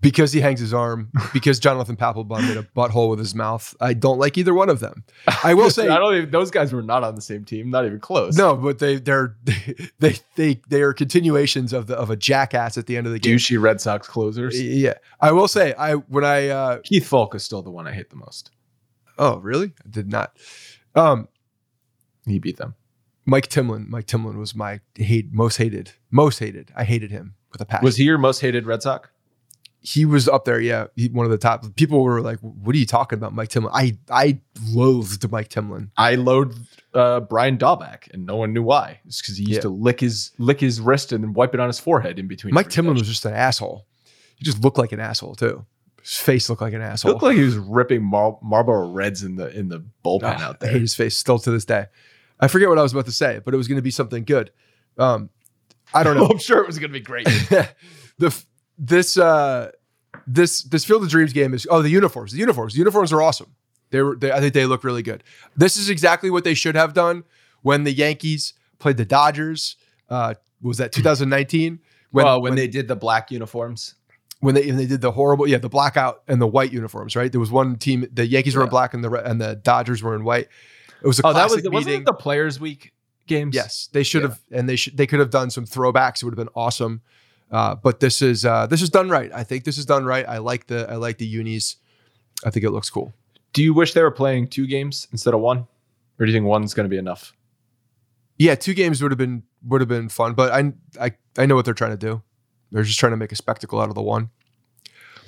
[0.00, 1.10] because he hangs his arm.
[1.32, 3.74] Because Jonathan Papelbon made a butthole with his mouth.
[3.80, 5.04] I don't like either one of them.
[5.44, 6.30] I will say I don't even.
[6.30, 7.70] Those guys were not on the same team.
[7.70, 8.36] Not even close.
[8.36, 9.36] no, but they they're
[9.98, 13.18] they they they are continuations of the of a jackass at the end of the
[13.18, 13.36] game.
[13.36, 14.60] douchey Red Sox closers.
[14.60, 17.92] Yeah, I will say I when I uh, Keith Foulke is still the one I
[17.92, 18.50] hate the most.
[19.18, 20.36] oh really I did not.
[20.94, 21.28] Um,
[22.26, 22.74] He beat them.
[23.26, 23.88] Mike Timlin.
[23.88, 25.92] Mike Timlin was my hate most hated.
[26.10, 26.70] Most hated.
[26.76, 27.84] I hated him with a passion.
[27.84, 29.08] Was he your most hated Red Sox?
[29.80, 30.58] He was up there.
[30.60, 31.64] Yeah, he, one of the top.
[31.76, 34.40] People were like, "What are you talking about, Mike Timlin?" I I
[34.72, 35.90] loathed Mike Timlin.
[35.96, 36.58] I loathed
[36.92, 38.98] uh, Brian Daubach, and no one knew why.
[39.06, 39.60] It's because he used Yeah.
[39.62, 42.52] to lick his lick his wrist and then wipe it on his forehead in between.
[42.52, 43.86] Mike Timlin was just an asshole.
[44.36, 45.64] He just looked like an asshole too.
[46.02, 47.12] His face looked like an It asshole.
[47.12, 50.56] looked like he was ripping Mar- Marlboro Reds in the in the bullpen Ah, out
[50.60, 50.72] I there.
[50.72, 51.86] hate his face still to this day.
[52.40, 54.24] I forget what I was about to say, but it was going to be something
[54.24, 54.50] good.
[54.98, 55.30] Um,
[55.94, 56.26] I don't know.
[56.26, 57.26] I'm sure it was going to be great.
[58.18, 58.44] the
[58.78, 59.70] this uh
[60.26, 63.22] this this Field of Dreams game is oh the uniforms the uniforms the uniforms are
[63.22, 63.54] awesome.
[63.90, 65.22] They were they, I think they look really good.
[65.56, 67.24] This is exactly what they should have done
[67.62, 69.76] when the Yankees played the Dodgers.
[70.08, 71.80] Uh, was that 2019?
[72.10, 73.94] When, well, when, they did the black uniforms,
[74.40, 77.30] when they when they did the horrible yeah the blackout and the white uniforms right
[77.30, 80.14] there was one team the Yankees were in black and the and the Dodgers were
[80.14, 80.48] in white.
[81.02, 82.92] It was a oh, that was classic the, wasn't it the Players Week
[83.26, 83.54] games?
[83.54, 86.22] Yes, they should have, and they should they could have done some throwbacks.
[86.22, 87.02] It would have been awesome.
[87.50, 89.30] Uh, but this is uh, this is done right.
[89.32, 90.26] I think this is done right.
[90.28, 91.76] I like the I like the unis.
[92.44, 93.14] I think it looks cool.
[93.52, 95.66] Do you wish they were playing two games instead of one,
[96.18, 97.32] or do you think one's going to be enough?
[98.38, 100.34] Yeah, two games would have been would have been fun.
[100.34, 102.22] But I I I know what they're trying to do.
[102.72, 104.30] They're just trying to make a spectacle out of the one.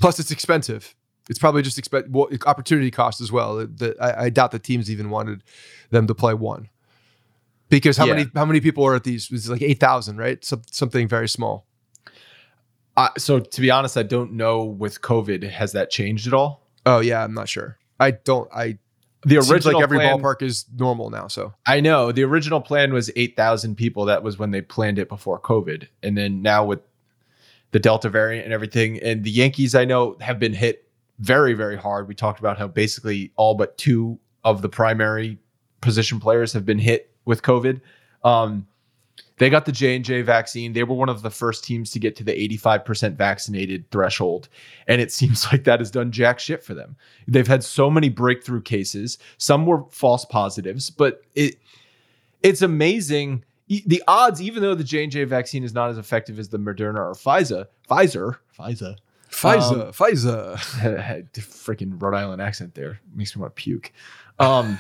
[0.01, 0.95] Plus, it's expensive.
[1.29, 3.57] It's probably just expect well, opportunity cost as well.
[3.57, 5.43] The, I, I doubt the teams even wanted
[5.91, 6.69] them to play one.
[7.69, 8.15] Because how Yeah.
[8.15, 9.31] many how many people are at these?
[9.31, 10.43] It's like eight thousand, right?
[10.45, 11.67] Some, something very small.
[12.97, 16.67] Uh, so to be honest, I don't know with COVID has that changed at all.
[16.87, 17.79] Oh yeah, I'm not sure.
[18.01, 18.49] I don't.
[18.55, 18.79] I
[19.25, 21.29] The original like every plan, ballpark is normal now.
[21.29, 24.07] So I know the original plan was eight thousand people.
[24.07, 26.81] That was when they planned it before COVID, and then now with
[27.71, 30.88] the Delta variant and everything, and the Yankees, I know have been hit
[31.19, 32.09] very very hard.
[32.09, 35.39] We talked about how basically all but two of the primary
[35.81, 37.81] position players have been hit with COVID.
[38.25, 38.67] Um,
[39.39, 40.73] they got the J and J vaccine.
[40.73, 44.49] They were one of the first teams to get to the 85% vaccinated threshold,
[44.87, 46.97] and it seems like that has done jack shit for them.
[47.27, 49.19] They've had so many breakthrough cases.
[49.39, 51.57] Some were false positives, but it
[52.43, 53.45] it's amazing.
[53.69, 56.59] The odds, even though the J and J vaccine is not as effective as the
[56.59, 58.97] Moderna or Pfizer, Pfizer, Pfizer,
[59.31, 60.57] Pfizer, Pfizer.
[61.35, 63.93] freaking Rhode Island accent there makes me want to puke.
[64.39, 64.79] Um,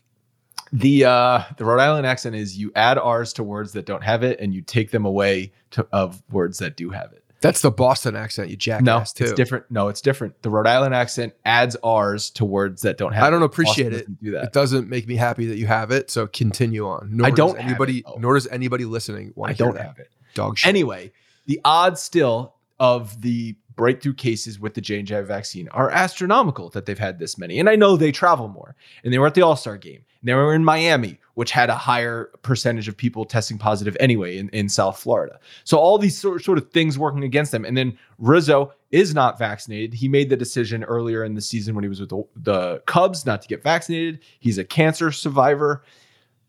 [0.72, 4.22] the uh, the Rhode Island accent is you add R's to words that don't have
[4.22, 7.24] it, and you take them away to, of words that do have it.
[7.40, 8.84] That's the Boston accent, you jackass.
[8.84, 9.24] No, too.
[9.24, 9.64] it's different.
[9.70, 10.42] No, it's different.
[10.42, 13.24] The Rhode Island accent adds R's to words that don't have.
[13.24, 13.46] I don't it.
[13.46, 14.24] appreciate Boston it.
[14.24, 14.44] Do that.
[14.44, 16.10] It doesn't make me happy that you have it.
[16.10, 17.08] So continue on.
[17.16, 17.98] Nor I don't Does anybody.
[18.00, 20.10] it, nor does anybody listening want I to don't have it.
[20.34, 20.68] Dog shit.
[20.68, 21.12] Anyway,
[21.46, 26.98] the odds still of the breakthrough cases with the J&J vaccine are astronomical that they've
[26.98, 27.58] had this many.
[27.58, 28.76] And I know they travel more.
[29.02, 30.04] And they were at the All-Star game.
[30.20, 34.36] And they were in Miami, which had a higher percentage of people testing positive anyway
[34.36, 35.40] in, in South Florida.
[35.64, 37.64] So all these sort, sort of things working against them.
[37.64, 39.94] And then Rizzo is not vaccinated.
[39.94, 43.24] He made the decision earlier in the season when he was with the, the Cubs
[43.24, 44.20] not to get vaccinated.
[44.40, 45.84] He's a cancer survivor.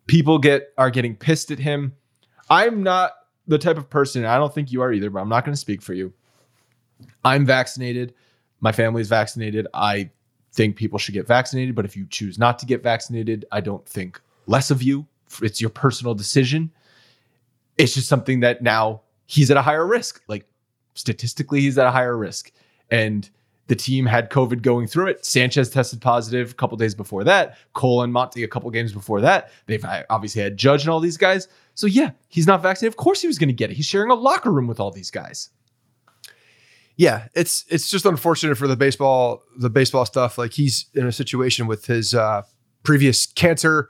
[0.06, 1.94] People get are getting pissed at him.
[2.50, 3.14] I'm not
[3.48, 5.60] the type of person, I don't think you are either, but I'm not going to
[5.60, 6.14] speak for you.
[7.24, 8.14] I'm vaccinated.
[8.60, 9.68] My family's vaccinated.
[9.74, 10.10] I
[10.54, 13.86] think people should get vaccinated, but if you choose not to get vaccinated, I don't
[13.86, 15.06] think less of you.
[15.42, 16.72] It's your personal decision.
[17.78, 20.22] It's just something that now he's at a higher risk.
[20.28, 20.46] Like
[20.94, 22.52] statistically, he's at a higher risk.
[22.90, 23.30] And
[23.68, 25.26] the team had COVID going through it.
[25.26, 27.58] Sanchez tested positive a couple days before that.
[27.72, 29.52] Cole and Monty a couple games before that.
[29.68, 31.48] They've obviously had Judge and all these guys.
[31.76, 32.92] So yeah, he's not vaccinated.
[32.92, 33.76] Of course he was going to get it.
[33.76, 35.50] He's sharing a locker room with all these guys.
[36.98, 40.38] Yeah, it's it's just unfortunate for the baseball the baseball stuff.
[40.38, 42.44] Like he's in a situation with his uh,
[42.84, 43.90] previous cancer,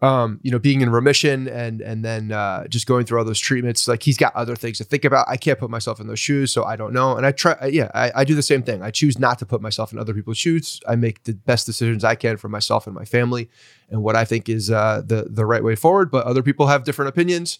[0.00, 3.40] um, you know, being in remission and and then uh, just going through all those
[3.40, 3.86] treatments.
[3.86, 5.28] Like he's got other things to think about.
[5.28, 7.16] I can't put myself in those shoes, so I don't know.
[7.16, 8.82] And I try, yeah, I, I do the same thing.
[8.82, 10.80] I choose not to put myself in other people's shoes.
[10.88, 13.50] I make the best decisions I can for myself and my family,
[13.90, 16.10] and what I think is uh, the the right way forward.
[16.10, 17.58] But other people have different opinions.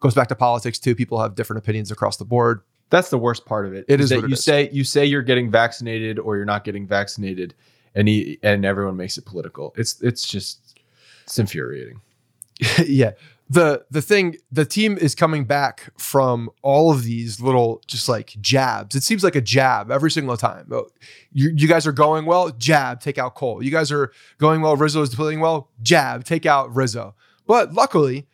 [0.00, 0.94] Goes back to politics too.
[0.94, 2.62] People have different opinions across the board.
[2.90, 3.84] That's the worst part of it.
[3.88, 4.44] It is that what it you is.
[4.44, 7.54] say you say you're getting vaccinated or you're not getting vaccinated,
[7.94, 9.74] and he, and everyone makes it political.
[9.76, 10.78] It's it's just
[11.24, 12.00] it's infuriating.
[12.86, 13.12] yeah.
[13.50, 18.36] The the thing the team is coming back from all of these little just like
[18.40, 18.94] jabs.
[18.94, 20.68] It seems like a jab every single time.
[20.72, 20.86] Oh,
[21.30, 23.62] You, you guys are going well, jab, take out Cole.
[23.62, 27.14] You guys are going well, Rizzo is playing well, jab, take out Rizzo.
[27.46, 28.26] But luckily,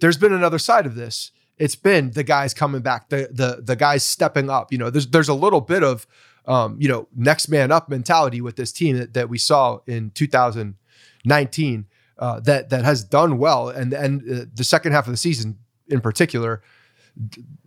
[0.00, 1.32] there's been another side of this.
[1.58, 4.72] It's been the guys coming back, the the the guys stepping up.
[4.72, 6.06] You know, there's there's a little bit of
[6.48, 10.10] um, you know, next man up mentality with this team that, that we saw in
[10.12, 11.86] 2019
[12.18, 15.58] uh, that that has done well, and and uh, the second half of the season
[15.88, 16.62] in particular,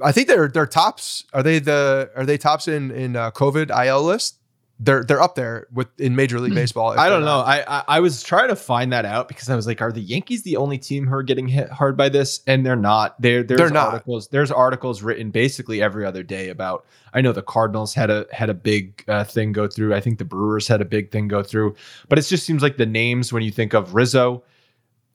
[0.01, 1.25] I think they're they're tops.
[1.32, 4.39] Are they the are they tops in in uh, COVID IL list?
[4.83, 6.99] They're they're up there with in Major League Baseball.
[6.99, 7.37] I don't know.
[7.39, 10.01] I, I I was trying to find that out because I was like, are the
[10.01, 12.41] Yankees the only team who are getting hit hard by this?
[12.47, 13.21] And they're not.
[13.21, 13.93] They're there's They're not.
[13.93, 14.29] articles.
[14.29, 16.85] There's articles written basically every other day about.
[17.13, 19.93] I know the Cardinals had a had a big uh, thing go through.
[19.93, 21.75] I think the Brewers had a big thing go through.
[22.09, 24.43] But it just seems like the names when you think of Rizzo,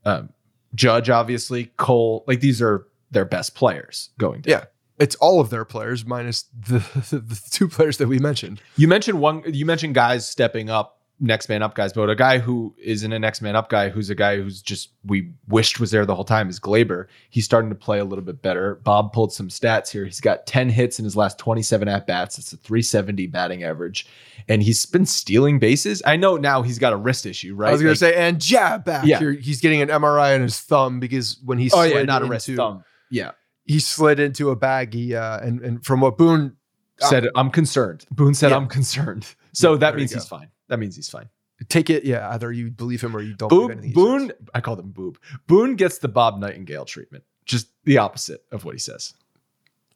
[0.04, 0.28] um,
[0.76, 4.42] Judge, obviously Cole, like these are their best players going.
[4.42, 4.60] Down.
[4.60, 4.64] Yeah.
[4.98, 6.78] It's all of their players minus the,
[7.10, 8.60] the two players that we mentioned.
[8.76, 9.42] You mentioned one.
[9.46, 13.18] You mentioned guys stepping up, next man up guys, but a guy who isn't a
[13.18, 16.24] next man up guy, who's a guy who's just we wished was there the whole
[16.24, 17.06] time, is Gleyber.
[17.30, 18.76] He's starting to play a little bit better.
[18.84, 20.04] Bob pulled some stats here.
[20.06, 22.38] He's got ten hits in his last twenty-seven at bats.
[22.38, 24.06] It's a three seventy batting average,
[24.48, 26.02] and he's been stealing bases.
[26.06, 27.68] I know now he's got a wrist issue, right?
[27.68, 29.04] I was Like- to say, and jab back.
[29.06, 29.18] Yeah.
[29.18, 32.26] Here, he's getting an MRI on his thumb because when he's oh yeah, not a
[32.26, 32.82] wrist, thumb.
[33.10, 33.32] Yeah,
[33.66, 36.56] he slid into a baggie, uh, and and from what Boone
[36.98, 38.06] said I'm concerned.
[38.10, 38.56] Boone said Yeah.
[38.56, 39.34] I'm concerned.
[39.52, 40.48] So Yeah, that means he's fine.
[40.68, 41.28] That means he's fine.
[41.68, 43.48] take it, yeah, either you believe him or you don't.
[43.48, 44.48] believe Boone, anything he Boone, says.
[44.54, 45.18] I called him Boob.
[45.46, 49.14] Boone gets the Bob Nightingale treatment, just the opposite of what he says.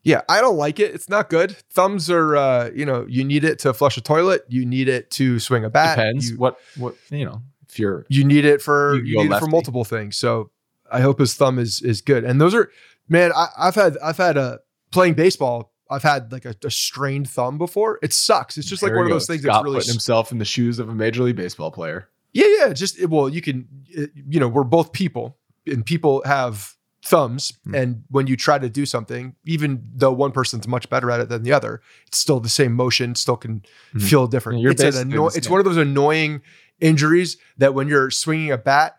[0.03, 0.95] Yeah, I don't like it.
[0.95, 1.55] It's not good.
[1.71, 4.45] Thumbs are, uh, you know, you need it to flush a toilet.
[4.49, 5.97] You need it to swing a bat.
[5.99, 7.43] Depends You, what what you know.
[7.69, 10.17] If you're you need it for You you, need it for multiple things.
[10.17, 10.51] So
[10.91, 12.25] I hope his thumb is is good.
[12.25, 12.71] And those are,
[13.11, 14.61] man, I, I've had I've had a
[14.93, 15.75] playing baseball.
[15.91, 17.99] I've had like a, a strained thumb before.
[18.01, 18.57] It sucks.
[18.57, 20.79] It's just like one of those things Scott that's really putting himself in the shoes
[20.79, 22.09] of a major league baseball player.
[22.33, 22.73] Yeah, yeah.
[22.73, 27.53] Just well, you can, it- you know, we're both people, and people have thumbs.
[27.65, 27.75] Hmm.
[27.75, 31.29] And when you try to do something, even though one person's much better at it
[31.29, 33.17] than the other, it's still the same motion.
[33.17, 34.03] Still can Mhm.
[34.03, 34.65] feel different.
[34.65, 36.43] It's an anno- It's one of those annoying
[36.79, 38.97] injuries that when you're swinging a bat,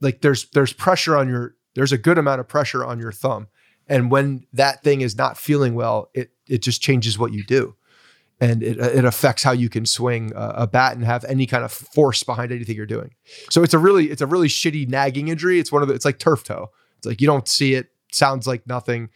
[0.00, 3.48] like there's there's pressure on your there's a good amount of pressure on your thumb,
[3.88, 7.74] and when that thing is not feeling well, it it just changes what you do
[8.40, 11.62] and it, it affects how you can swing a, a bat and have any kind
[11.62, 13.14] of force behind anything you're doing.
[13.50, 15.60] So it's a really it's a really shitty nagging injury.
[15.60, 16.70] It's one of the it's like turf toe.
[16.98, 19.10] It's like you don't see it, sounds like nothing,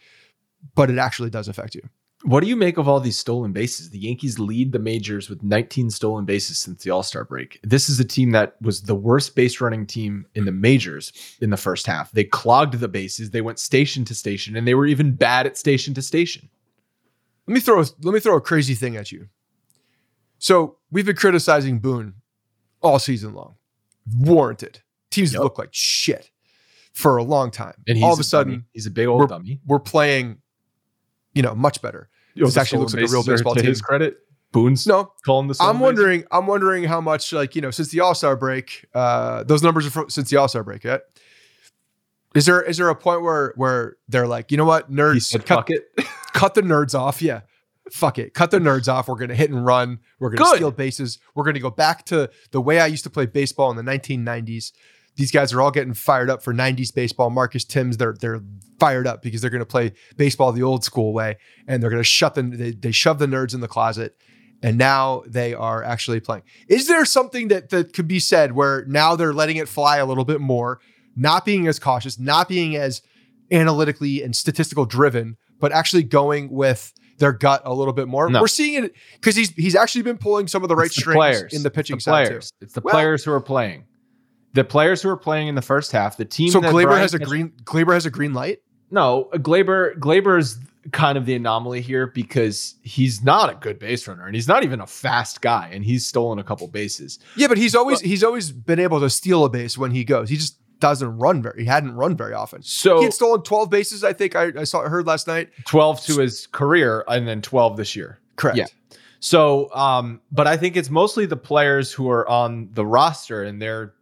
[0.75, 1.81] but it actually does affect you.
[2.25, 3.91] What do you make of all these stolen bases?
[3.91, 7.59] The Yankees lead the majors with 19 stolen bases since the All Star break.
[7.63, 11.51] This is a team that was the worst base running team in the majors in
[11.51, 12.11] the first half.
[12.11, 15.55] They clogged the bases, they went station to station, and they were even bad at
[15.57, 16.49] station to station.
[17.47, 19.27] let me throw let me throw a crazy thing at you.
[20.39, 22.15] So we've been criticizing Boone
[22.81, 23.55] all season long,
[24.17, 24.81] warranted.
[25.11, 25.41] Teams Yep.
[25.43, 26.31] look like shit
[26.91, 28.23] for a long time, And all of a dummy.
[28.23, 29.59] sudden he's a big old we're, dummy.
[29.65, 30.39] we're playing,
[31.35, 32.09] you know, much better.
[32.35, 33.69] This actually looks like a real baseball to team.
[33.69, 34.17] His credit,
[34.51, 35.55] Boone's No, calling the.
[35.59, 36.23] I'm wondering.
[36.31, 39.85] I'm wondering how much, like you know, since the All Star break, uh, those numbers
[39.85, 40.83] are from, since the All Star break.
[40.83, 41.01] Yet,
[42.33, 45.45] is there is there a point where where they're like, you know what, nerds, said,
[45.45, 45.83] cut, "Fuck it."
[46.33, 47.21] cut the nerds off.
[47.21, 47.41] Yeah,
[47.91, 49.07] fuck it, cut the nerds off.
[49.07, 49.99] We're gonna hit and run.
[50.19, 50.55] We're gonna Good.
[50.57, 51.19] steal bases.
[51.33, 54.71] We're gonna go back to the way I used to play baseball in the 1990s.
[55.15, 57.29] These guys are all getting fired up for 90s baseball.
[57.29, 58.41] Marcus Thames, they're they're
[58.79, 61.37] fired up because they're going to play baseball the old school way,
[61.67, 62.57] and they're going to shut them.
[62.57, 64.17] They, they shove the nerds in the closet,
[64.61, 66.43] and now they are actually playing.
[66.67, 70.05] Is there something that that could be said where now they're letting it fly a
[70.05, 70.79] little bit more,
[71.15, 73.01] not being as cautious, not being as
[73.51, 78.29] analytically and statistical driven, but actually going with their gut a little bit more?
[78.29, 78.41] No.
[78.41, 81.01] We're seeing it because he's he's actually been pulling some of the right It's the
[81.01, 82.51] strings players in the pitching It's side players.
[82.59, 83.85] It's the Well- players who are playing.
[84.55, 86.17] The players who are playing in the first half.
[86.17, 86.49] The team.
[86.49, 88.61] So that Gleyber Brian has a green Gleyber has a green light.
[88.89, 89.97] No, Gleyber.
[89.99, 90.57] Gleyber is
[90.91, 94.63] kind of the anomaly here because he's not a good base runner and he's not
[94.63, 97.19] even a fast guy, and he's stolen a couple bases.
[97.35, 100.29] Yeah, but he's always he's always been able to steal a base when he goes.
[100.29, 101.61] He just doesn't run very.
[101.61, 102.61] He hadn't run very often.
[102.61, 104.03] So he had stolen twelve bases.
[104.03, 105.49] I think I, I saw heard last night.
[105.65, 108.19] twelve to his career, and then twelve this year.
[108.35, 108.57] Correct.
[108.57, 108.67] Yeah.
[109.21, 113.59] So, um, but I think it's mostly the players who are on the roster, and
[113.59, 113.94] they're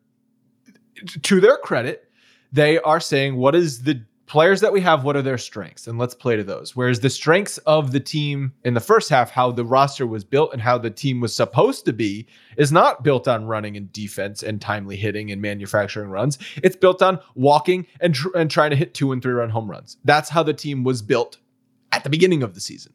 [1.22, 2.10] to their credit,
[2.52, 5.04] they are saying, "What is the players that we have?
[5.04, 6.76] What are their strengths?" And let's play to those.
[6.76, 10.54] Whereas the strengths of the team in the first half, how the roster was built
[10.54, 12.28] and how the team was supposed to be,
[12.58, 16.38] is not built on running and defense and timely hitting and manufacturing runs.
[16.64, 19.70] It's built on walking and tr- and trying to hit two and three run home
[19.70, 19.98] runs.
[20.04, 21.38] That's how the team was built
[21.92, 22.94] at the beginning of the season.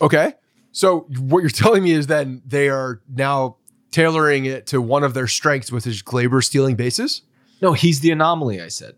[0.00, 0.34] Okay.
[0.72, 3.56] So what you're telling me is then they are now
[3.90, 7.22] tailoring it to one of their strengths, which is Gleyber stealing bases.
[7.62, 8.60] No, he's the anomaly.
[8.60, 8.94] I said.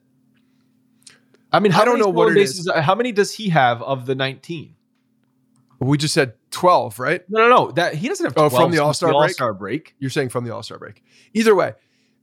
[1.52, 2.70] I mean, how I don't know what stolen it bases?
[2.74, 4.74] How many does he have of the nineteen?
[5.80, 7.22] We just said twelve, right?
[7.28, 7.70] No, no, no.
[7.72, 8.34] That he doesn't have.
[8.36, 9.22] Oh, from the All-Star break?
[9.22, 9.94] All-Star break.
[9.98, 11.04] You're saying from the All Star break.
[11.34, 11.74] Either way,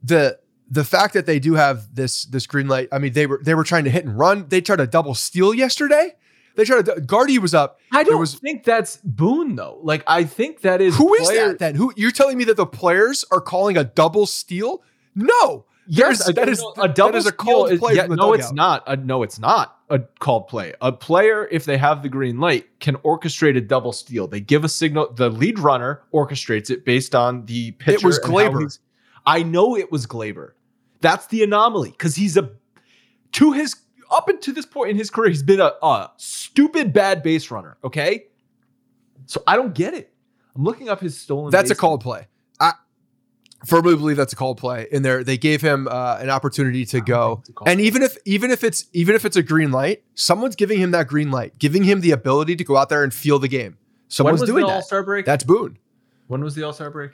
[0.04, 0.38] the
[0.70, 2.90] the fact that they do have this this green light.
[2.92, 4.48] I mean, they were they were trying to hit and run.
[4.50, 6.16] They tried to double steal yesterday.
[6.56, 7.02] They tried to.
[7.02, 7.80] Gardy was up.
[7.92, 9.80] I don't was- think that's Boone though.
[9.84, 11.76] Like I think that is Who is player- that then?
[11.76, 14.82] Who you're telling me that the players are calling a double steal?
[15.16, 15.66] No.
[15.88, 18.34] Yes, There's- that is a double is a called is- play yeah, from the no,
[18.34, 18.84] it's not.
[18.88, 20.74] A, no, it's not a called play.
[20.82, 24.26] A player, if they have the green light, can orchestrate a double steal.
[24.28, 25.14] They give a signal.
[25.14, 27.98] The lead runner orchestrates it based on the pitcher.
[27.98, 28.80] It was Gleyber.
[29.28, 30.52] I know it was Gleyber.
[31.02, 32.50] That's the anomaly because he's a
[33.34, 33.76] to his
[34.12, 37.78] up until this point in his career, he's been a, a stupid bad base runner.
[37.84, 38.26] Okay,
[39.26, 40.14] so I don't get it.
[40.56, 41.52] I'm looking up his stolen.
[41.52, 42.28] That's a called play.
[42.60, 42.74] I
[43.66, 44.88] firmly believe that's a called play.
[44.92, 47.36] In there, they gave him uh, an opportunity to go.
[47.36, 47.86] think it's a called And play.
[47.88, 51.08] even if even if it's even if it's a green light, someone's giving him that
[51.08, 53.72] green light, giving him the ability to go out there and feel the game.
[53.72, 53.78] When
[54.08, 54.76] Someone's was doing the that.
[54.76, 55.26] All Star break?
[55.26, 55.78] That's Boone.
[56.28, 57.12] when was the All Star break?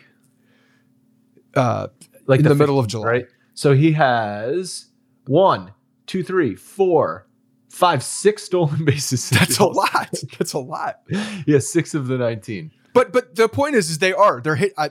[1.55, 1.87] Uh,
[2.27, 3.07] like In the middle of July.
[3.07, 3.25] right?
[3.53, 4.87] So he has
[5.25, 5.73] one,
[6.11, 7.25] two, three, four,
[7.69, 9.29] five, six stolen bases.
[9.29, 10.13] that's a lot.
[10.37, 10.99] That's a lot.
[11.47, 12.71] has six of the nineteen.
[12.93, 14.73] But but the point is, is they are they're hit.
[14.77, 14.89] I,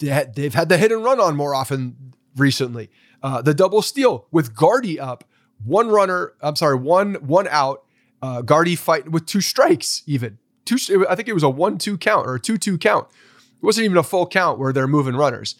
[0.00, 2.90] they had, they've had the hit and run on more often recently.
[3.22, 5.24] Uh, the double steal with Gardy up,
[5.62, 6.32] one runner.
[6.40, 7.84] I'm sorry, one one out.
[8.22, 10.02] Uh, Gardy fight with two strikes.
[10.06, 11.06] Even two.
[11.08, 13.08] I think it was a one-two count or a two-two count.
[13.10, 15.56] It wasn't even a full count where they're moving runners.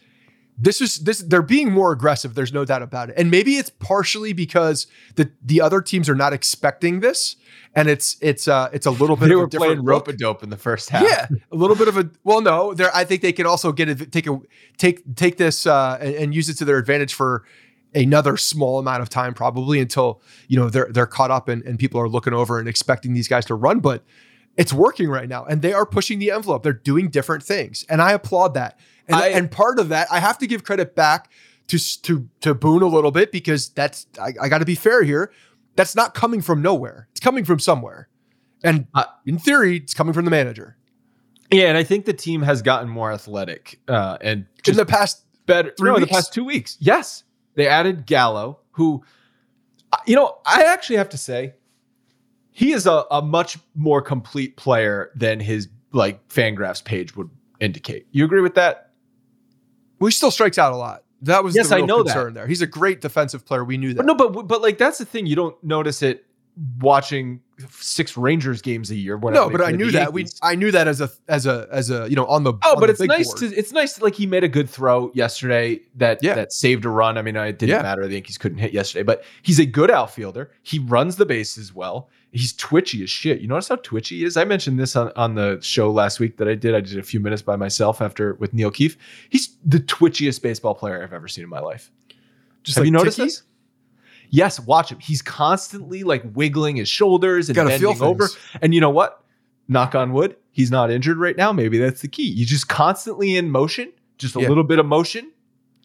[0.59, 1.19] This is this.
[1.19, 2.35] They're being more aggressive.
[2.35, 3.15] There's no doubt about it.
[3.17, 4.87] And maybe it's partially because
[5.17, 7.37] the the other teams are not expecting this,
[7.75, 10.09] and it's it's uh it's a little bit They of were a different playing rope
[10.09, 11.05] a dope in the first half.
[11.05, 12.75] Yeah, a little bit of a well, no.
[12.75, 14.39] There, I think they can also get it, take a
[14.77, 17.45] take take this uh, and, and use it to their advantage for
[17.95, 21.79] another small amount of time, probably until you know they're they're caught up and, and
[21.79, 23.81] people are looking over and expecting these guys to run.
[23.81, 24.05] But
[24.57, 26.63] it's working right now, and they are pushing the envelope.
[26.63, 28.79] They're doing different things, and I applaud that.
[29.09, 31.31] And, I- and part of that, I have to give credit back
[31.69, 35.03] to to to Boone a little bit because that's I, I got to be fair
[35.03, 35.33] here.
[35.77, 37.09] That's not coming from nowhere.
[37.13, 38.09] It's coming from somewhere,
[38.63, 40.77] and I- in theory, it's coming from the manager.
[41.51, 45.25] yeah, and I think the team has gotten more athletic uh, and in the past
[45.47, 45.73] better.
[45.79, 46.77] three no, in the past two weeks.
[46.81, 47.25] Yes,
[47.55, 49.03] they added Gallo, who,
[49.93, 51.55] uh, you know, I actually have to say,
[52.51, 57.31] he is a, a much more complete player than his like Fangraphs page would
[57.61, 58.07] indicate.
[58.13, 58.91] You agree with that?
[60.03, 61.05] Well, he still strikes out a lot.
[61.23, 62.13] That was Yes, the I know that.
[62.13, 62.47] concern there.
[62.49, 63.65] He's a great defensive player.
[63.65, 64.05] We knew that.
[64.05, 65.27] But no, but but like that's the thing.
[65.27, 66.27] You don't notice it
[66.81, 67.41] watching
[67.71, 69.17] six Rangers games a year.
[69.19, 70.13] No, but I knew that.
[70.13, 72.75] We I knew that as a as a as a you know on the Oh,
[72.75, 73.39] on but the it's nice board.
[73.53, 76.35] to it's nice like he made a good throw yesterday that Yeah.
[76.35, 77.17] that saved a run.
[77.17, 77.83] I mean, it didn't Yeah.
[77.83, 78.07] matter.
[78.07, 80.51] The Yankees couldn't hit yesterday, but he's a good outfielder.
[80.63, 82.09] He runs the bases well.
[82.35, 83.41] He's twitchy as shit.
[83.41, 84.39] You notice how twitchy he is?
[84.39, 86.75] I mentioned this on, on the show last week that I did.
[86.75, 88.97] I did a few minutes by myself after with Neil Keefe.
[89.29, 91.91] He's the twitchiest baseball player I've ever seen in my life.
[92.63, 93.27] Just Have like you noticed ticky?
[93.27, 93.43] this?
[94.31, 94.99] Yes, watch him.
[94.99, 98.29] He's constantly like wiggling his shoulders and bending over.
[98.63, 99.23] And you know what?
[99.69, 101.53] Knock on wood, he's not injured right now.
[101.53, 102.25] Maybe that's the key.
[102.31, 104.49] You just constantly in motion, just a Yeah.
[104.49, 105.31] little bit of motion,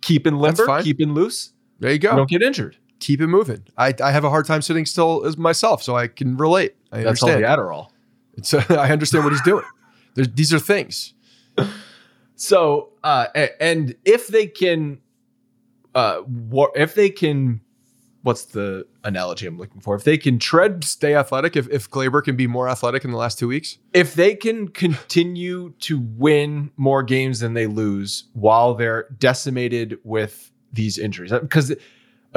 [0.02, 1.52] keeping limber, keeping loose.
[1.80, 2.16] There you You go.
[2.16, 2.78] don't get injured.
[3.00, 3.64] Keep it moving.
[3.78, 6.76] I, I have a hard time sitting still as myself, so I can relate.
[6.92, 7.60] I That's all the understand.
[7.60, 7.90] Adderall.
[8.36, 9.66] It's, I understand what he's doing.
[10.16, 11.14] There's, these are things.
[12.36, 13.28] So, uh,
[13.60, 15.00] and if they can,
[15.96, 17.62] uh, war, if they can,
[18.22, 19.96] what's the analogy I'm looking for?
[19.96, 21.56] If they can tread Stay athletic.
[21.56, 24.68] If if Gleyber can be more athletic in the last two weeks, if they can
[24.68, 31.74] continue to win more games than they lose while they're decimated with these injuries, because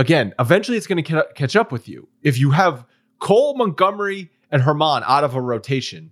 [0.00, 2.08] again, eventually it's going to catch up with you.
[2.22, 2.84] If you have
[3.18, 6.10] Cole, Montgomery, and Germán out of a rotation,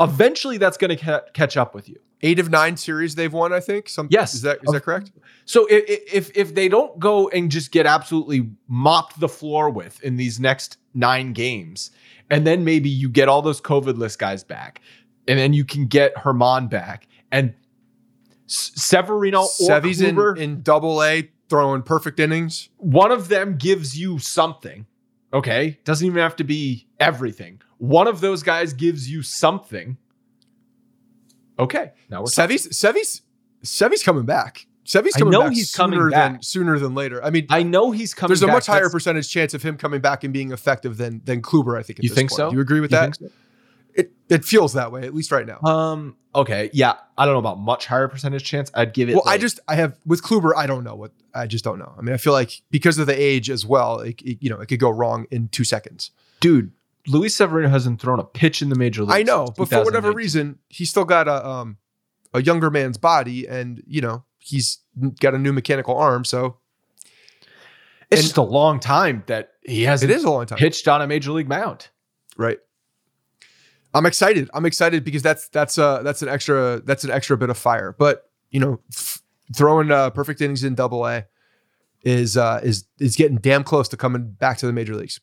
[0.00, 1.96] eventually that's going to ca- catch up with you.
[2.22, 3.50] eight of nine series they've won.
[3.50, 3.88] I think.
[3.88, 4.34] Some, Yes.
[4.34, 5.10] is that is that correct?
[5.46, 9.70] So i- i- if if they don't go and just get absolutely mopped the floor
[9.70, 11.90] with in these next nine games,
[12.28, 14.82] and then maybe you get all those COVID list guys back,
[15.26, 17.54] and then you can get Germán back and
[18.46, 22.70] Severino or Sevy's in, in double A throwing perfect innings.
[22.78, 24.86] one of them gives you something.
[25.32, 27.60] Okay, doesn't even have to be everything.
[27.78, 29.96] One of those guys gives you something.
[31.58, 32.26] Okay, now we're.
[32.26, 33.22] Sevy's Sevy's
[33.62, 34.66] Sevy's coming back.
[34.84, 36.38] Sevy's I coming know back he's sooner coming than back.
[36.42, 37.22] sooner than later.
[37.22, 38.30] I mean, I know he's coming.
[38.30, 38.54] there's a back.
[38.56, 41.78] much higher That's- percentage chance of him coming back and being effective than than Kluber.
[41.78, 41.98] I think.
[42.00, 42.36] At You think point.
[42.36, 42.50] so?
[42.50, 43.18] Do you agree with You that?
[44.30, 45.60] It it feels that way at least right now.
[45.68, 46.16] Um.
[46.34, 46.70] Okay.
[46.72, 46.94] Yeah.
[47.18, 48.70] I don't know about much higher percentage chance.
[48.74, 49.14] I'd give it.
[49.14, 50.52] well, I just I have with Kluber.
[50.56, 51.92] I don't know what I just don't know.
[51.98, 54.60] I mean, I feel like because of the age as well, it, it- you know,
[54.60, 56.10] it could go wrong in two seconds.
[56.40, 56.72] dude.
[57.06, 59.14] Luis Severino hasn't thrown a pitch in the major leagues.
[59.14, 61.78] I know, but for whatever reason, he's still got a um
[62.34, 64.78] a younger man's body, and you know he's
[65.18, 66.26] got a new mechanical arm.
[66.26, 66.58] So
[68.10, 71.00] it's and- just a long time that he hasn't is a long time, pitched on
[71.00, 71.88] a major league mound.
[72.36, 72.58] right?
[73.92, 74.48] I'm excited.
[74.54, 77.94] I'm excited because that's that's uh that's an extra that's an extra bit of fire.
[77.98, 79.22] But you know, f-
[79.54, 81.26] throwing uh, perfect innings in Double A
[82.02, 85.20] is uh is is getting damn close to coming back to the major leagues.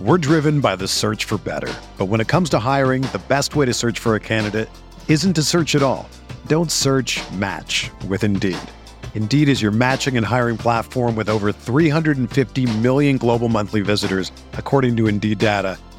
[0.00, 1.72] We're driven by the search for better.
[1.98, 4.68] But when it comes to hiring, the best way to search for a candidate
[5.08, 6.08] isn't to search at all.
[6.46, 8.58] Don't search match with Indeed.
[9.14, 14.96] Indeed is your matching and hiring platform with over 350 million global monthly visitors, according
[14.96, 15.78] to Indeed data,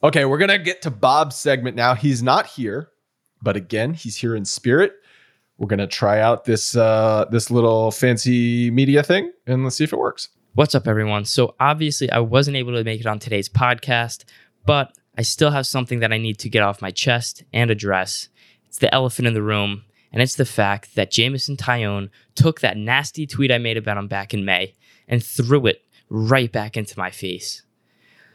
[0.00, 1.96] Okay, we're gonna get to Bob's segment now.
[1.96, 2.90] He's not here,
[3.42, 4.92] but again, he's here in spirit.
[5.56, 9.92] We're gonna try out this uh, this little fancy media thing, and let's see if
[9.92, 10.28] it works.
[10.54, 11.24] What's up, everyone?
[11.24, 14.24] So, obviously, I wasn't able to make it on today's podcast,
[14.64, 18.28] but I still have something that I need to get off my chest and address.
[18.68, 19.82] It's the elephant in the room,
[20.12, 24.06] and it's the fact that Jameson Taillon took that nasty tweet I made about him
[24.06, 24.74] back in May
[25.08, 27.62] and threw it right back into my face.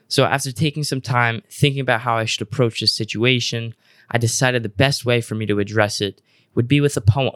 [0.07, 3.73] So, after taking some time thinking about how I should approach this situation,
[4.11, 6.21] I decided the best way for me to address it
[6.55, 7.35] would be with a poem,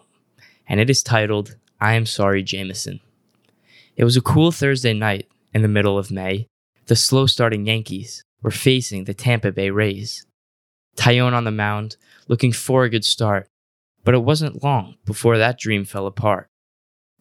[0.68, 3.00] and it is titled, I Am Sorry, Jameson.
[3.96, 6.48] It was a cool Thursday night in the middle of May.
[6.86, 10.26] The slow starting Yankees were facing the Tampa Bay Rays.
[10.96, 11.98] Taillon on the mound,
[12.28, 13.48] looking for a good start,
[14.04, 16.48] but it wasn't long before that dream fell apart.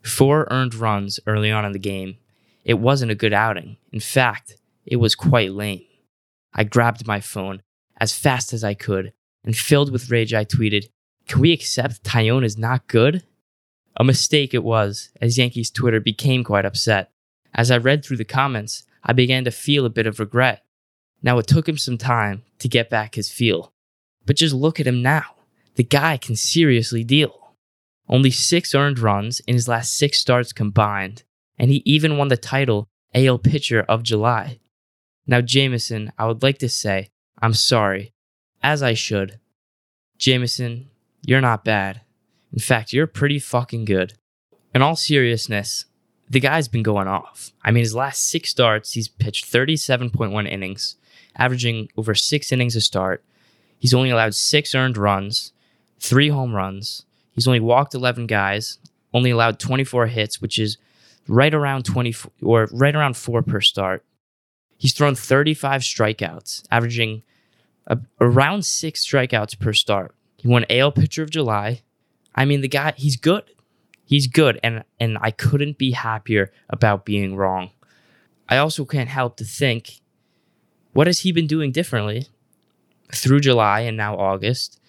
[0.02, 2.16] Four earned runs early on in the game.
[2.64, 3.76] It wasn't a good outing.
[3.92, 4.56] In fact,
[4.86, 5.84] it was quite lame.
[6.54, 7.62] I grabbed my phone
[7.98, 9.12] as fast as I could
[9.46, 10.88] and filled with rage, I tweeted,
[11.28, 13.22] Can we accept Taillon is not good?
[13.96, 17.10] A mistake it was, as Yankees Twitter became quite upset.
[17.54, 20.64] As I read through the comments, I began to feel a bit of regret.
[21.22, 23.72] Now, it took him some time to get back his feel.
[24.26, 25.24] But just look at him now.
[25.76, 27.54] The guy can seriously deal.
[28.08, 31.22] Only six earned runs in his last six starts combined,
[31.58, 34.58] and he even won the title AL Pitcher of July.
[35.26, 37.10] Now, Jameson, I would like to say,
[37.42, 38.12] I'm sorry,
[38.62, 39.40] as I should.
[40.18, 40.88] Jameson,
[41.24, 42.02] you're not bad.
[42.52, 44.14] In fact, you're pretty fucking good.
[44.74, 45.86] In all seriousness,
[46.30, 47.52] the guy's been going off.
[47.62, 50.96] I mean, his last six starts, he's pitched 37.1 innings,
[51.36, 53.24] averaging over six innings a start.
[53.78, 55.52] He's only allowed six earned runs,
[55.98, 57.04] three home runs.
[57.32, 58.78] He's only walked 11 guys,
[59.12, 60.78] only allowed 24 hits, which is
[61.28, 64.04] right around 20 or right around four per start.
[64.78, 67.22] He's thrown 35 strikeouts, averaging
[67.86, 70.14] a, around six strikeouts per start.
[70.36, 71.82] He won AL Pitcher of July.
[72.34, 73.44] I mean, the guy, he's good.
[74.04, 77.70] He's good, and and I couldn't be happier about being wrong.
[78.48, 80.00] I also can't help to think,
[80.92, 82.28] what has he been doing differently
[83.12, 84.80] through July and now August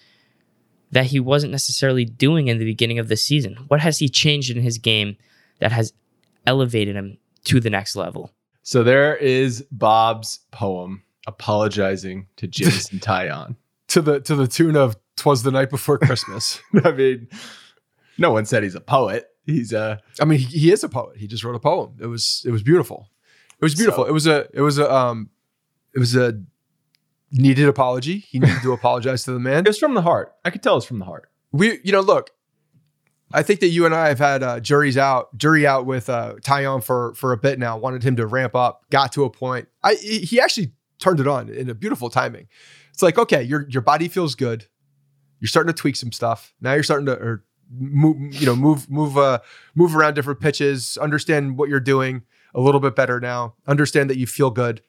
[0.92, 3.56] that he wasn't necessarily doing in the beginning of the season?
[3.66, 5.16] What has he changed in his game
[5.58, 5.92] that has
[6.46, 8.32] elevated him to the next level?
[8.68, 13.56] So there is Bob's poem apologizing to Jameson Taillon.
[13.88, 17.28] to the to the tune of "Twas the Night Before Christmas." I mean,
[18.18, 19.24] no one said he's a poet.
[19.46, 21.16] He's a I mean, he, he is a poet.
[21.16, 21.96] He just wrote a poem.
[21.98, 23.08] It was it was beautiful.
[23.58, 24.04] It was beautiful.
[24.04, 25.30] So- it was a it was a um
[25.94, 26.38] it was a
[27.32, 28.18] needed apology.
[28.18, 29.64] He needed to apologize to the man.
[29.64, 30.34] it was from the heart.
[30.44, 31.30] I could tell it's from the heart.
[31.52, 32.32] we you know look
[33.32, 36.34] i think that you and i have had uh, juries out jury out with uh
[36.42, 39.68] Taillon for for a bit now wanted him to ramp up got to a point.
[39.82, 42.48] I he actually turned it on in a beautiful timing.
[42.92, 44.66] It's like okay your your body feels good.
[45.40, 46.54] You're starting to tweak some stuff.
[46.60, 49.40] Now you're starting to or move you know move move uh
[49.74, 52.22] move around different pitches understand what you're doing
[52.54, 54.82] a little bit better now understand that you feel good.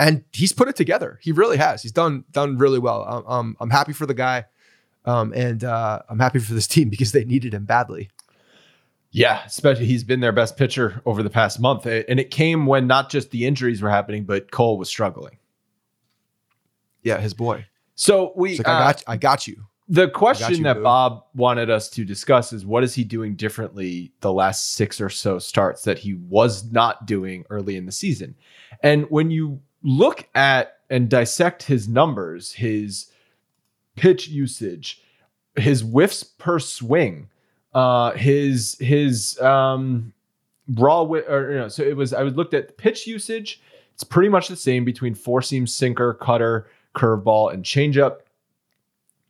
[0.00, 1.18] And he's put it together.
[1.22, 1.82] He really has.
[1.82, 3.24] He's done done really well.
[3.26, 4.46] Um, i'm happy for the guy
[5.08, 8.10] um, and uh, I'm happy for this team because they needed him badly.
[9.10, 12.86] Yeah, especially he's been their best pitcher over the past month, and it came when
[12.86, 15.38] not just the injuries were happening, but Cole was struggling.
[17.02, 17.64] Yeah, his boy.
[17.94, 19.64] So we like, uh, I got, I got you.
[19.88, 20.82] the question you, that boo.
[20.82, 25.08] Bob wanted us to discuss is what is he doing differently the last six or
[25.08, 28.34] so starts that he was not doing early in the season?
[28.82, 33.10] And when you look at and dissect his numbers, his
[33.98, 35.02] pitch usage,
[35.56, 37.28] his whiffs per swing,
[37.74, 40.12] uh, his his um,
[40.74, 42.12] raw or you know, so it was.
[42.12, 43.60] I was looked at pitch usage.
[43.94, 48.18] It's pretty much the same between four seam sinker, cutter, curveball, and changeup.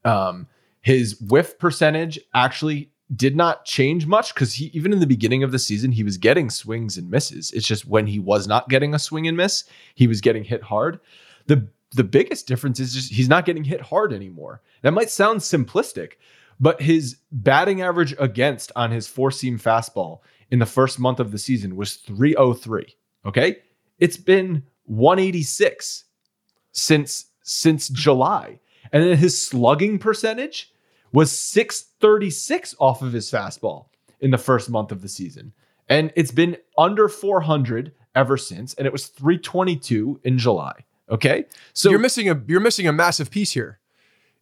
[0.04, 0.46] Um,
[0.82, 5.50] his whiff percentage actually did not change much because he even in the beginning of
[5.50, 7.50] the season he was getting swings and misses.
[7.52, 9.64] It's just when he was not getting a swing and miss,
[9.94, 11.00] he was getting hit hard.
[11.46, 14.62] The the biggest difference is just he's not getting hit hard anymore.
[14.82, 16.14] That might sound simplistic,
[16.60, 20.20] but his batting average against on his four seam fastball
[20.50, 22.94] in the first month of the season was 303.
[23.26, 23.58] Okay.
[23.98, 26.04] It's been 186
[26.72, 28.60] since since July.
[28.92, 30.72] And then his slugging percentage
[31.12, 33.86] was 636 off of his fastball
[34.20, 35.52] in the first month of the season.
[35.88, 38.74] And it's been under 400 ever since.
[38.74, 40.84] And it was 322 in July.
[41.10, 41.44] Okay.
[41.72, 43.80] So you're missing a you're missing a massive piece here.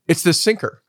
[0.09, 0.83] It's the sinker.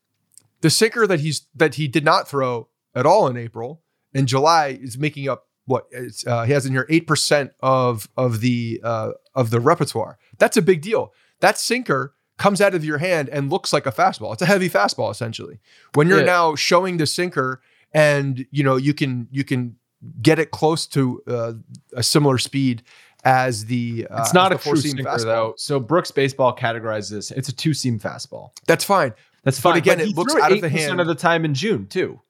[0.62, 3.82] The sinker that he's that he did not throw at all in April.
[4.14, 5.88] and July is making up what
[6.26, 10.18] uh, he has in here eight percent of of the uh, of the repertoire.
[10.38, 11.14] That's a big deal.
[11.42, 14.34] That sinker comes out of your hand and looks like a fastball.
[14.34, 15.60] It's a heavy fastball essentially.
[15.94, 16.26] When you're yeah.
[16.26, 17.62] now showing the sinker
[17.94, 19.76] and you know you can you can
[20.22, 21.54] get it close to uh,
[21.94, 22.84] a similar speed
[23.28, 25.24] as the uh, it's not a true sinker fastball.
[25.24, 25.54] though.
[25.58, 27.32] So Brooks baseball categorizes this.
[27.32, 28.52] It's a two seam fastball.
[28.68, 29.14] That's fine.
[29.44, 29.74] That's fine.
[29.74, 32.22] But again, but it looks out of the hand of the time in June too.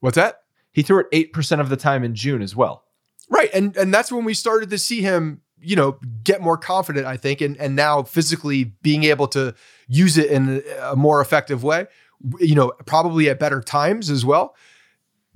[0.00, 0.42] What's that?
[0.72, 2.84] He threw it eight percent of the time in June as well.
[3.28, 7.06] Right, and and that's when we started to see him you know, get more confident,
[7.06, 9.54] I think, and, and now physically being able to
[9.86, 11.86] use it in a more effective way,
[12.40, 14.56] you know, probably at better times as well.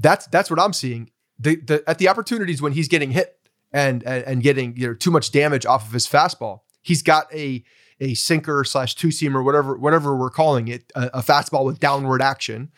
[0.01, 1.11] That's that's what I'm seeing.
[1.39, 3.36] The, the at the opportunities when he's getting hit
[3.77, 7.33] and, and and getting you know too much damage off of his fastball, he's got
[7.35, 7.63] a
[8.01, 12.23] a sinker slash two seamer, whatever whatever we're calling it, a, a fastball with downward
[12.23, 12.71] action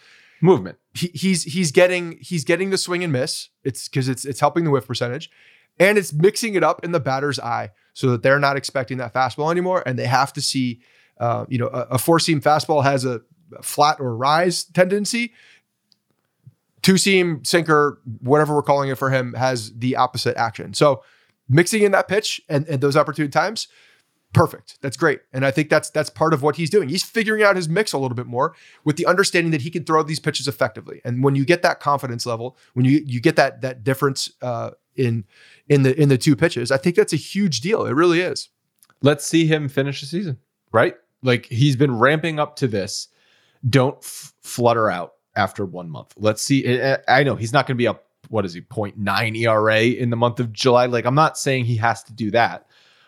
[0.42, 0.78] movement.
[0.94, 3.48] He, he's he's getting he's getting the swing and miss.
[3.62, 5.30] It's because it's it's helping the whiff percentage
[5.78, 9.14] and it's mixing it up in the batter's eye so that they're not expecting that
[9.14, 10.80] fastball anymore and they have to see
[11.20, 13.20] uh, you know a, a four seam fastball has a
[13.62, 15.32] flat or rise tendency
[16.88, 21.02] two seam sinker whatever we're calling it for him has the opposite action so
[21.48, 23.68] mixing in that pitch and, and those opportune times
[24.34, 27.42] perfect that's great and i think that's that's part of what he's doing he's figuring
[27.42, 30.20] out his mix a little bit more with the understanding that he can throw these
[30.20, 33.82] pitches effectively and when you get that confidence level when you you get that that
[33.82, 35.24] difference uh, in
[35.68, 36.70] in the in the two pitches.
[36.70, 37.86] I think that's a huge deal.
[37.86, 38.50] It really is.
[39.00, 40.38] Let's see him finish the season,
[40.72, 40.96] right?
[41.22, 43.08] Like he's been ramping up to this.
[43.68, 46.14] Don't f- flutter out after one month.
[46.16, 46.80] Let's see.
[47.08, 50.16] I know he's not going to be a what is he 0.9 ERA in the
[50.16, 50.86] month of July.
[50.86, 52.66] Like I'm not saying he has to do that,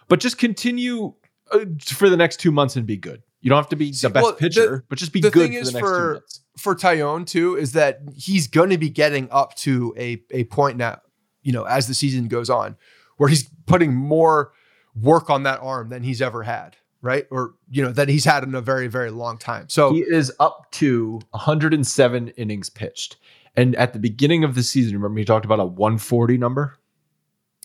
[0.08, 1.12] but just continue
[1.52, 3.22] uh, for the next two months and be good.
[3.42, 5.38] You don't have to be the best well, pitcher, the, but just be good for
[5.40, 6.40] the next for, two months.
[6.56, 10.76] For Taillon too, is that he's going to be getting up to a a point
[10.76, 11.00] now
[11.42, 12.76] you know, as the season goes on,
[13.16, 14.52] where he's putting more
[14.94, 17.26] work on that arm than he's ever had, right?
[17.30, 19.68] Or, you know, that he's had in a very, very long time.
[19.68, 23.16] So he is up to 107 innings pitched.
[23.57, 26.78] And at the beginning of the season, remember he talked about a 140 number?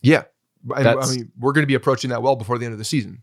[0.01, 0.23] Yeah.
[0.75, 2.85] I, I mean, we're going to be approaching that well before the end of the
[2.85, 3.21] season.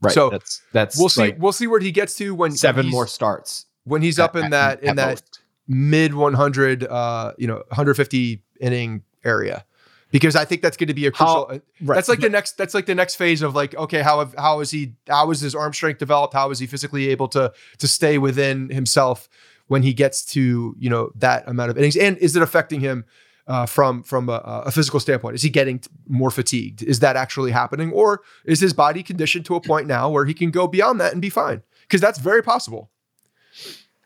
[0.00, 0.12] Right.
[0.12, 1.20] So that's that's we'll see.
[1.20, 4.36] Like we'll see where he gets to when seven more starts when he's at, up
[4.36, 5.40] in that at, in that most.
[5.68, 9.64] mid 100, uh, you know, 150 inning area
[10.12, 11.48] because I think that's going to be a crucial.
[11.48, 11.96] How, uh, right.
[11.96, 12.56] That's like the next.
[12.56, 14.92] That's like the next phase of like, okay, how how is he?
[15.08, 16.34] How is his arm strength developed?
[16.34, 19.28] How is he physically able to to stay within himself
[19.66, 21.96] when he gets to you know that amount of innings?
[21.96, 23.06] And is it affecting him
[23.46, 25.34] uh, from from a, a, physical standpoint?
[25.34, 26.82] Is he getting more fatigued?
[26.82, 30.34] Is that actually happening, or is his body conditioned to a point now where he
[30.34, 31.62] can go beyond that and be fine?
[31.82, 32.90] Because that's very possible.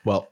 [0.05, 0.29] Well,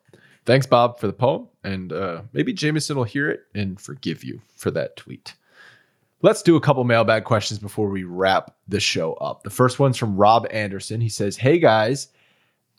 [0.47, 4.41] thanks, Bob, for the poem, and uh, maybe Jameson will hear it and forgive you
[4.55, 5.35] for that tweet.
[6.25, 9.43] Let's do a couple mailbag questions before we wrap the show up.
[9.43, 11.03] The first one's from Rob Anderson.
[11.03, 12.09] He says, Hey guys,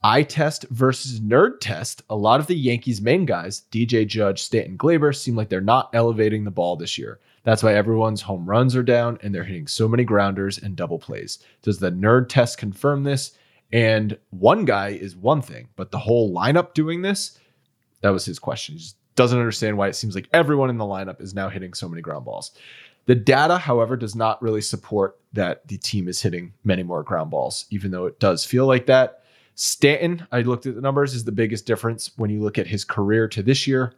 [0.03, 2.01] eye test versus nerd test.
[2.09, 5.91] A lot of the Yankees' main guys, DJ Judge, Stanton, Gleyber, seem like they're not
[5.93, 7.19] elevating the ball this year.
[7.43, 10.97] That's why everyone's home runs are down and they're hitting so many grounders and double
[10.97, 11.37] plays.
[11.61, 13.37] Does the nerd test confirm this?
[13.71, 17.37] And one guy is one thing, but the whole lineup doing this,
[18.01, 18.73] that was his question.
[18.73, 21.75] He just doesn't understand why it seems like everyone in the lineup is now hitting
[21.75, 22.51] so many ground balls.
[23.05, 27.29] The data, however, does not really support that the team is hitting many more ground
[27.29, 29.21] balls, even though it does feel like that.
[29.53, 32.83] Stanton, I looked at the numbers, is the biggest difference when you look at his
[32.83, 33.93] career to this year,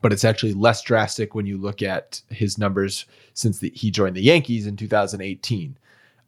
[0.00, 4.14] but it's actually less drastic when you look at his numbers since the, he joined
[4.14, 5.76] the Yankees in 2018.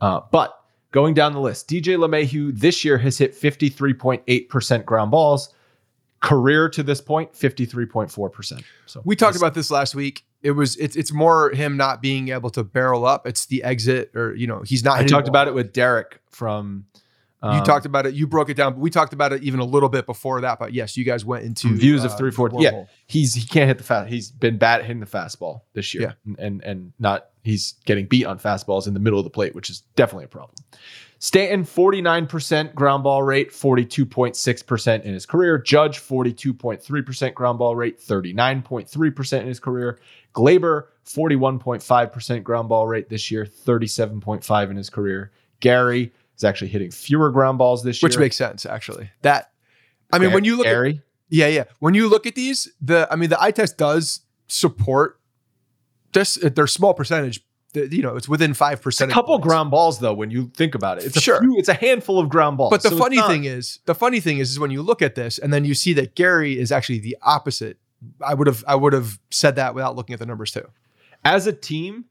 [0.01, 0.61] Uh, but
[0.93, 5.53] going down the list, DJ LeMahieu this year has hit 53.8% ground balls.
[6.20, 8.64] Career to this point, 53.4%.
[8.87, 12.28] So we talked about this last week it was it's it's more him not being
[12.28, 13.26] able to barrel up.
[13.26, 14.99] It's the exit, or you know, he's not.
[14.99, 16.87] I talked about it with Derek from
[17.43, 18.14] you Um, talked about it.
[18.14, 18.72] You broke it down.
[18.72, 20.59] But we talked about it even a little bit before that.
[20.59, 22.51] But yes, you guys went into views uh, of three four.
[22.59, 24.09] Yeah, he's he can't hit the fast.
[24.09, 28.07] He's been bad at hitting the fastball this year, and, and and not he's getting
[28.07, 30.55] beat on fastballs in the middle of the plate, which is definitely a problem.
[31.19, 35.59] Stanton, 49% ground ball rate, 42.6% in his career.
[35.59, 39.99] Judge, 42.3% ground ball rate, 39.3% in his career.
[40.35, 45.33] Gleyber, 41.5% ground ball rate this year, 37.5 in his career.
[45.61, 48.09] Gary is actually hitting fewer ground balls this year.
[48.09, 49.11] which makes sense actually.
[49.23, 49.53] That
[50.12, 51.64] I mean, when you look at Gary, Yeah, yeah.
[51.79, 55.19] When you look at these, the I mean, the eye test does support
[56.12, 56.35] this.
[56.35, 57.41] Their small percentage,
[57.89, 59.12] the- you know, it's within five it's a percent.
[59.12, 60.14] couple ground balls though.
[60.14, 61.41] When you think about it, it's a Sure.
[61.41, 62.70] few, it's a handful of ground balls.
[62.70, 65.03] But the So funny not- thing is, the funny thing is, is when you look
[65.03, 67.79] at this and then you see that Gary is actually the opposite.
[68.24, 70.66] I would have, I would have said that without looking at the numbers too.
[71.24, 72.05] as a team,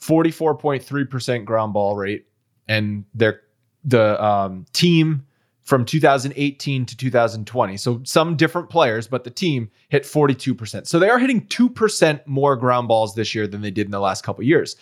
[0.00, 2.26] 44.3% ground ball rate,
[2.68, 3.40] and their
[3.84, 5.24] the um, team
[5.62, 7.76] from 2018 to 2020.
[7.76, 10.86] So some different players, but the team hit 42%.
[10.86, 14.00] So they are hitting 2% more ground balls this year than they did in the
[14.00, 14.76] last couple years.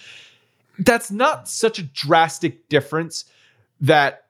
[0.79, 3.25] That's not such a drastic difference
[3.81, 4.27] that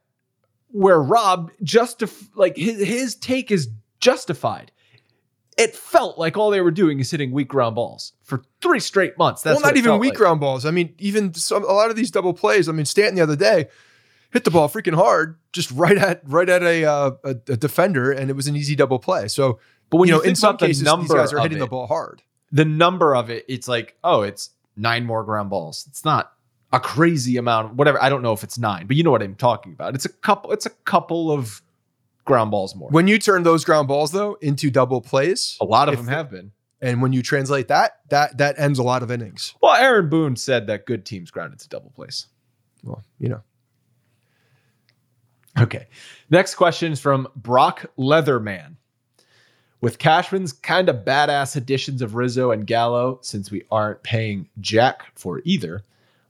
[0.71, 2.03] where Rob just
[2.35, 3.69] like his, his take is
[4.01, 4.73] justified.
[5.57, 9.19] It felt like all they were doing is hitting weak ground balls for three straight
[9.19, 9.43] months.
[9.43, 10.19] That's well, not even weak like.
[10.19, 10.65] ground balls.
[10.65, 12.69] I mean, even some a lot of these double plays.
[12.69, 13.67] I mean, Stanton the other day
[14.31, 18.13] hit the ball freaking hard, just right at right at a uh, a, a defender,
[18.13, 19.27] and it was an easy double play.
[19.27, 19.59] So,
[19.91, 21.67] But when you you, know, in some cases, these number guys are hitting it, the
[21.67, 22.23] ball hard.
[22.53, 25.87] the number of it, it's like, oh, it's nine more ground balls.
[25.89, 26.33] It's not
[26.73, 27.75] a crazy amount.
[27.75, 28.03] Whatever.
[28.03, 29.95] I don't know if it's nine, but you know what I'm talking about.
[29.95, 30.53] It's a couple.
[30.53, 31.63] It's a couple of
[32.25, 32.91] ground balls more.
[32.91, 36.31] When you turn those ground balls though into double plays, a lot of them have
[36.31, 36.53] been.
[36.83, 39.55] and when you translate that, that that ends a lot of innings.
[39.63, 42.27] Well, Aaron Boone said that good teams ground to double plays.
[42.85, 43.43] Well, you know,
[45.59, 45.87] Okay.
[46.31, 48.77] Next question is from Brock Leatherman.
[49.81, 55.05] With Cashman's kind of badass additions of Rizzo and Gallo, since we aren't paying Jack
[55.15, 55.83] for either,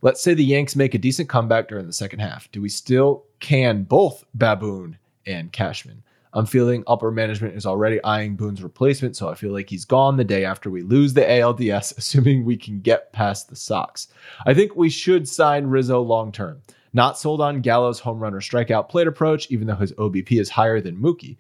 [0.02, 2.50] let's say the Yanks make a decent comeback during the second half.
[2.52, 6.02] Do we still can both Baboon and Cashman?
[6.34, 10.16] I'm feeling upper management is already eyeing Boone's replacement, so I feel like he's gone
[10.16, 14.08] the day after we lose the ALDS, assuming we can get past the Sox.
[14.46, 16.62] I think we should sign Rizzo long term.
[16.92, 20.48] Not sold on Gallo's home run or strikeout plate approach, even though his OBP is
[20.48, 21.36] higher than Mookie.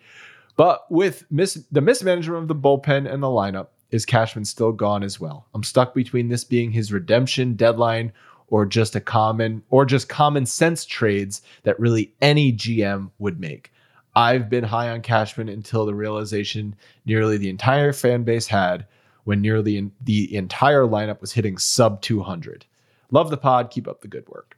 [0.56, 5.02] But with mis- the mismanagement of the bullpen and the lineup, is Cashman still gone
[5.02, 5.46] as well?
[5.54, 8.12] I'm stuck between this being his redemption deadline
[8.50, 13.72] or just a common or just common sense trades that really any GM would make.
[14.16, 16.74] I've been high on Cashman until the realization
[17.04, 18.86] nearly the entire fan base had
[19.24, 22.64] when nearly the entire lineup was hitting sub 200.
[23.10, 23.70] Love the pod.
[23.70, 24.56] Keep up the good work.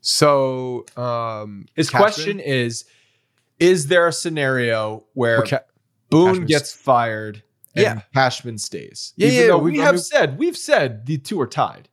[0.00, 2.84] so um, His Cashman- question is
[3.58, 5.60] Is there a scenario where Where Ca-
[6.10, 7.42] Boone Cashman's- gets fired
[7.76, 8.00] and Yeah.
[8.14, 9.12] Cashman stays?
[9.16, 11.88] Yeah, Even yeah, though we- I have mean- said, we've said the two are tied.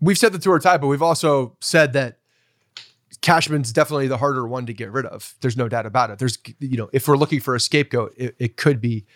[0.00, 2.18] we've said the two are tied, but we've also said that
[3.22, 5.34] Cashman's definitely the harder one to get rid of.
[5.40, 6.18] There's no doubt about it.
[6.18, 9.06] There's, you know, if we're looking for a scapegoat, it, it could be,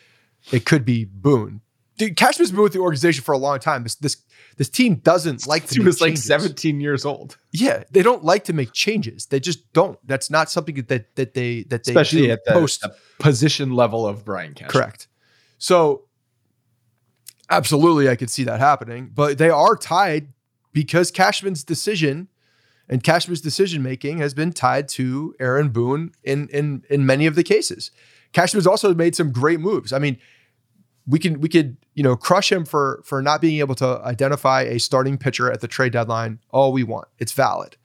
[0.50, 1.60] it could be Boone.
[1.98, 3.82] Dude, Cashman's been with the organization for a long time.
[3.82, 4.16] This this
[4.56, 8.44] this team doesn't like to He was like 17 years old, Yeah, they don't like
[8.44, 9.26] to make changes.
[9.26, 9.98] They just don't.
[10.06, 14.06] That's not something that that they that they especially at the, post the position level
[14.06, 14.70] of Brian Cashman.
[14.70, 15.08] Correct.
[15.60, 16.06] So,
[17.50, 19.10] absolutely, I could see that happening.
[19.14, 20.32] But they are tied
[20.72, 22.28] because Cashman's decision
[22.88, 27.36] and Cashman's decision making has been tied to Aaron Boone in in in many of
[27.36, 27.92] the cases.
[28.32, 29.92] Cashman's also made some great moves.
[29.92, 30.18] I mean,
[31.06, 34.62] we can we could you know crush him for for not being able to identify
[34.62, 37.06] a starting pitcher at the trade deadline all we want.
[37.18, 37.76] It's valid.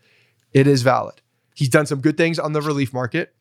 [0.53, 1.21] It is valid.
[1.53, 3.35] He's done some good things on the relief market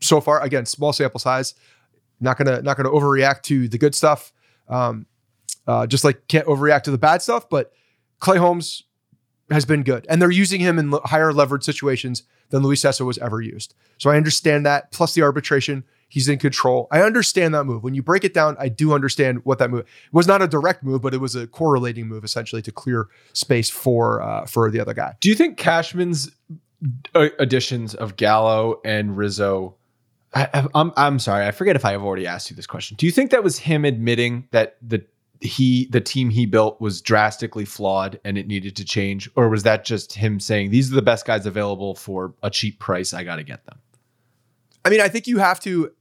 [0.00, 0.42] so far.
[0.42, 1.54] Again, small sample size.
[2.20, 4.32] Not gonna not gonna overreact to the good stuff.
[4.68, 5.06] Um,
[5.66, 7.48] uh, just like can't overreact to the bad stuff.
[7.48, 7.72] But
[8.18, 8.82] Clay Holmes
[9.50, 13.18] has been good, and they're using him in higher leverage situations than Luis Cessa was
[13.18, 13.74] ever used.
[13.98, 14.90] So I understand that.
[14.92, 16.88] Plus the arbitration, he's in control.
[16.90, 17.82] I understand that move.
[17.82, 20.26] When you break it down, I do understand what that move was.
[20.26, 24.22] Not a direct move, but it was a correlating move essentially to clear space for
[24.22, 25.14] uh, for the other guy.
[25.20, 26.30] Do you think Cashman's
[27.14, 29.74] uh, additions of Gallo and Rizzo?
[30.38, 32.96] I, I- I'm I'm sorry, I forget if I have already asked you this question.
[32.96, 35.04] Do you think that was him admitting that the
[35.40, 39.62] he the team he built was drastically flawed and it needed to change, or was
[39.64, 43.12] that just him saying these are the best guys available for a cheap price?
[43.14, 43.78] I got to get them.
[44.84, 45.92] I mean, I think you have to.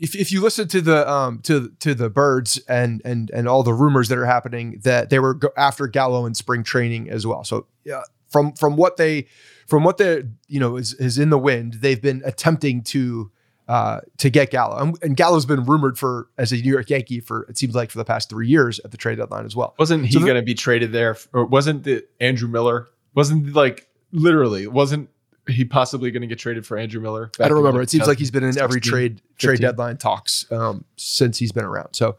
[0.00, 3.62] If, if you listen to the um to to the birds and and and all
[3.62, 7.44] the rumors that are happening that they were after Gallo in spring training as well.
[7.44, 9.28] So yeah, from from what they
[9.68, 13.30] from what they're you know is is in the wind, they've been attempting to
[13.68, 17.20] uh, to get Gallo, and, and Gallo's been rumored for as a New York Yankee
[17.20, 19.74] for it seems like for the past three years at the trade deadline as well.
[19.78, 22.88] Wasn't he So going to be traded there, or wasn't the Andrew Miller?
[23.14, 25.08] Wasn't like literally wasn't
[25.48, 27.30] he possibly going to get traded for Andrew Miller?
[27.40, 27.80] I don't remember.
[27.80, 31.38] like, It seems like he's been in every 2016, trade trade deadline talks um, since
[31.38, 31.94] he's been around.
[31.94, 32.16] So,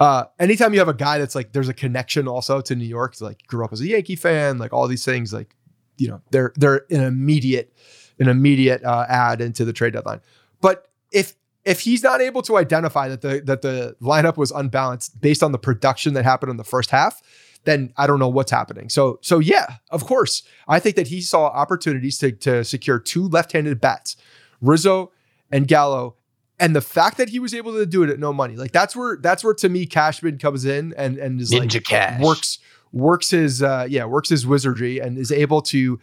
[0.00, 3.20] uh, anytime you have a guy that's like, there's a connection also to New York,
[3.20, 5.54] like grew up as a Yankee fan, like all these things, like
[5.96, 7.72] you know, they're they're an immediate
[8.18, 10.20] an immediate uh, add into the trade deadline.
[10.64, 11.34] But if
[11.66, 15.52] if he's not able to identify that the that the lineup was unbalanced based on
[15.52, 17.20] the production that happened in the first half,
[17.64, 18.88] then I don't know what's happening.
[18.88, 23.28] So so yeah, of course, I think that he saw opportunities to to secure two
[23.28, 24.16] left-handed bats,
[24.62, 25.12] Rizzo
[25.52, 26.16] and Gallo,
[26.58, 28.96] and the fact that he was able to do it at no money, like that's
[28.96, 32.22] where that's where to me Cashman comes in and and is like Cash.
[32.22, 32.58] works
[32.90, 36.00] works his uh yeah works his wizardry and is able to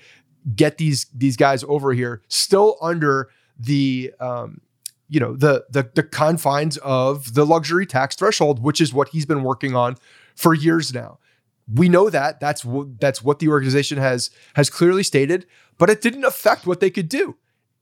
[0.55, 3.31] get these these guys over here still under
[3.63, 4.61] the um
[5.09, 9.25] you know the the the confines of the luxury tax threshold which is what he's
[9.25, 9.95] been working on
[10.35, 11.19] for years now.
[11.73, 12.39] We know that.
[12.39, 15.45] That's what that's what the organization has has clearly stated
[15.77, 17.37] but it didn't affect what they could do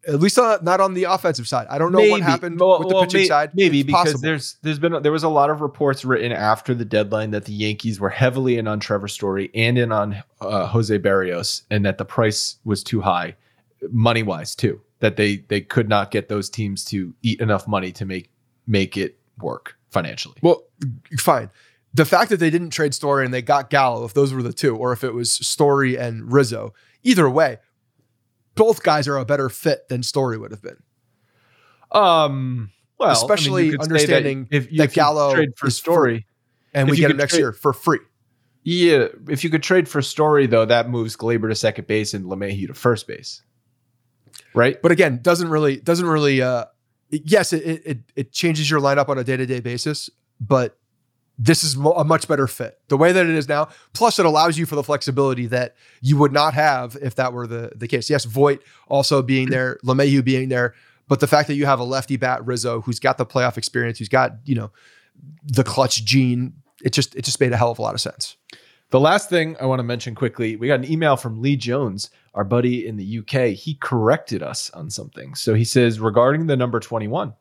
[0.07, 1.67] at least not, not on the offensive side.
[1.69, 3.51] I don't know what happened Well- with the well, pitching may- side.
[3.53, 4.21] Maybe It's because possible.
[4.21, 7.51] there's there's been there was a lot of reports written after the deadline that the
[7.51, 11.97] Yankees were heavily in on Trevor Story and in on uh, Jose Berrios, and that
[11.97, 13.35] the price was too high,
[13.91, 14.79] money wise too.
[14.99, 18.31] That they they could not get those teams to eat enough money to make
[18.67, 20.35] make it work financially.
[20.41, 20.63] Well,
[21.17, 21.49] fine.
[21.93, 24.53] The fact that they didn't trade Story and they got Gallo, if those were the
[24.53, 27.57] two, or if it was Story and Rizzo, either way,
[28.55, 30.83] both guys are a better fit than Story would have been.
[31.91, 35.69] Um, well, Especially you could say that understanding if, that if you Gallo trade for
[35.69, 36.27] Story,
[36.73, 37.99] And we get him next trade- year for free.
[38.63, 42.25] Yeah, if you could trade for Story though, that moves Gleyber to second base and
[42.25, 43.41] LeMahieu to first base,
[44.53, 44.81] right?
[44.81, 46.65] But again, doesn't really doesn't really uh
[47.09, 50.09] yes, it it it- changes your lineup on a day-to-day basis,
[50.39, 50.77] but
[51.41, 52.79] this is a much better fit.
[52.89, 56.17] The way that it is now, plus it allows you for the flexibility that you
[56.17, 58.09] would not have if that were the the case.
[58.09, 60.73] Yes, Voit also being there, LeMahieu being there,
[61.07, 63.99] but the fact that you have a lefty bat Rizzo who's got the playoff experience,
[63.99, 64.71] who's got, you know,
[65.43, 66.53] the clutch gene,
[66.83, 68.35] it just it just made a hell of a lot of sense.
[68.91, 72.09] The last thing I want to mention quickly, we got an email from Lee Jones,
[72.33, 73.55] our buddy in the UK.
[73.55, 75.35] He corrected us on something.
[75.35, 77.33] So he says regarding the number 21,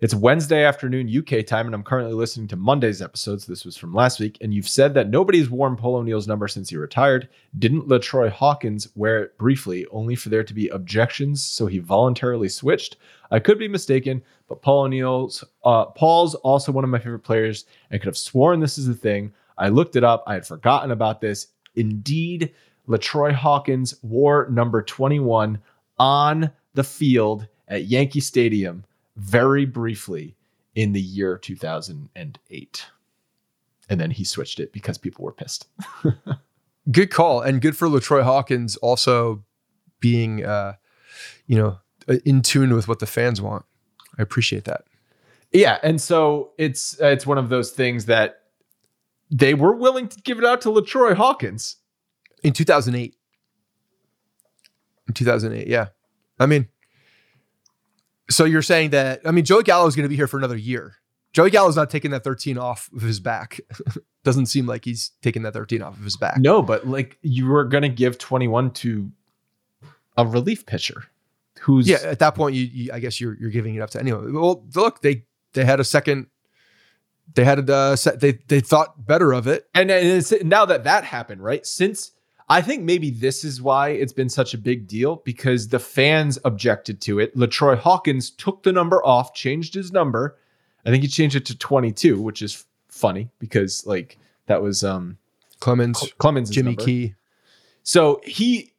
[0.00, 3.46] it's Wednesday afternoon UK time, and I'm currently listening to Monday's episodes.
[3.46, 6.68] This was from last week, and you've said that nobody's worn Paul O'Neill's number since
[6.68, 7.28] he retired.
[7.58, 12.50] Didn't LaTroy Hawkins wear it briefly, only for there to be objections, so he voluntarily
[12.50, 12.98] switched?
[13.30, 17.64] I could be mistaken, but Paul O'Neill's uh, Paul's also one of my favorite players.
[17.90, 19.32] I could have sworn this is a thing.
[19.56, 20.24] I looked it up.
[20.26, 21.46] I had forgotten about this.
[21.76, 22.52] Indeed,
[22.88, 25.58] LaTroy Hawkins wore number 21
[25.98, 28.84] on the field at Yankee Stadium
[29.16, 30.36] very briefly
[30.74, 32.86] in the year 2008.
[33.88, 35.68] And then he switched it because people were pissed.
[36.90, 39.42] good call and good for LaTroy Hawkins also
[40.00, 40.74] being uh
[41.46, 41.78] you know
[42.26, 43.64] in tune with what the fans want.
[44.18, 44.84] I appreciate that.
[45.52, 48.40] Yeah, and so it's uh, it's one of those things that
[49.30, 51.76] they were willing to give it out to LaTroy Hawkins.
[52.44, 53.16] In 2008.
[55.08, 55.88] In 2008, yeah.
[56.38, 56.68] I mean
[58.30, 60.56] so you're saying that I mean Joey Gallo is going to be here for another
[60.56, 60.96] year.
[61.32, 63.60] Joey Gallo's not taking that 13 off of his back.
[64.24, 66.38] Doesn't seem like he's taking that 13 off of his back.
[66.38, 69.10] No, but like you were going to give 21 to
[70.16, 71.04] a relief pitcher
[71.60, 74.00] who's Yeah, at that point, you, you I guess you're you're giving it up to
[74.00, 74.32] anyone.
[74.32, 76.28] Well, look, they they had a second.
[77.34, 78.20] They had a uh, set.
[78.20, 79.66] They they thought better of it.
[79.74, 81.66] and, and it's, now that that happened, right?
[81.66, 82.12] Since
[82.48, 86.38] I think maybe this is why it's been such a big deal because the fans
[86.44, 87.34] objected to it.
[87.36, 90.36] LaTroy Hawkins took the number off, changed his number.
[90.84, 95.18] I think he changed it to 22, which is funny because like that was um
[95.60, 97.14] Clemens, Clemens Jimmy Key.
[97.82, 98.74] So he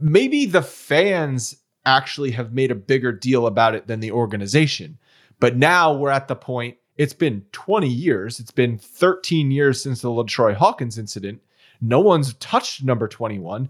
[0.00, 4.98] maybe the fans actually have made a bigger deal about it than the organization.
[5.40, 10.02] But now we're at the point, it's been 20 years, it's been 13 years since
[10.02, 11.40] the LaTroy Hawkins incident.
[11.80, 13.68] No one's touched number 21.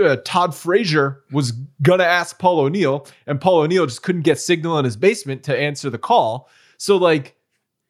[0.00, 4.78] Uh, Todd Frazier was gonna ask Paul O'Neill, and Paul O'Neill just couldn't get signal
[4.78, 6.48] in his basement to answer the call.
[6.76, 7.34] So like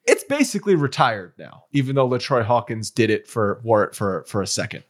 [0.04, 4.42] it's basically retired now, even though LaTroy Hawkins did it for wore it for for
[4.42, 4.84] a second.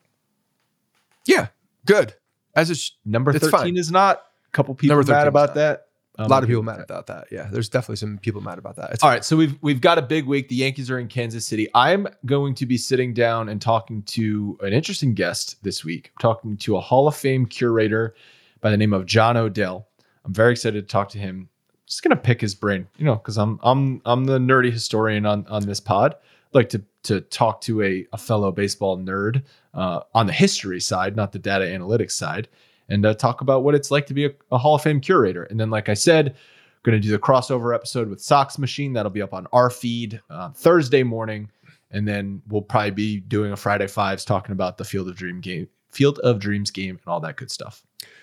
[1.26, 1.48] Yeah,
[1.86, 2.14] good.
[2.54, 3.76] As a Number It's 13 fine.
[3.76, 4.18] is not.
[4.46, 5.54] A couple people Number 13 mad about not.
[5.56, 5.87] that.
[6.18, 7.28] A I'm lot of people mad about that.
[7.30, 8.90] Yeah, there's definitely some people mad about that.
[8.90, 10.48] It's All right, so we've we've got a big week.
[10.48, 11.68] The Yankees are in Kansas City.
[11.74, 16.10] I'm going to be sitting down and talking to an interesting guest this week.
[16.16, 18.16] I'm talking to a Hall of Fame curator
[18.60, 19.86] by the name of John Odell.
[20.24, 21.48] I'm very excited to talk to him.
[21.86, 25.46] Just gonna pick his brain, you know, because I'm I'm I'm the nerdy historian on
[25.46, 26.14] on this pod.
[26.14, 30.80] I'd like to to talk to a, a fellow baseball nerd uh, on the history
[30.80, 32.48] side, not the data analytics side,
[32.88, 35.44] and uh, talk about what it's like to be a, a Hall of Fame curator.
[35.44, 36.36] And then, like I said,
[36.82, 38.92] going to do the crossover episode with Sox Machine.
[38.92, 41.50] That'll be up on our feed uh, Thursday morning,
[41.90, 45.40] and then we'll probably be doing a Friday Fives talking about the Field of Dream
[45.40, 47.82] game, Field of Dreams game, and all that good stuff.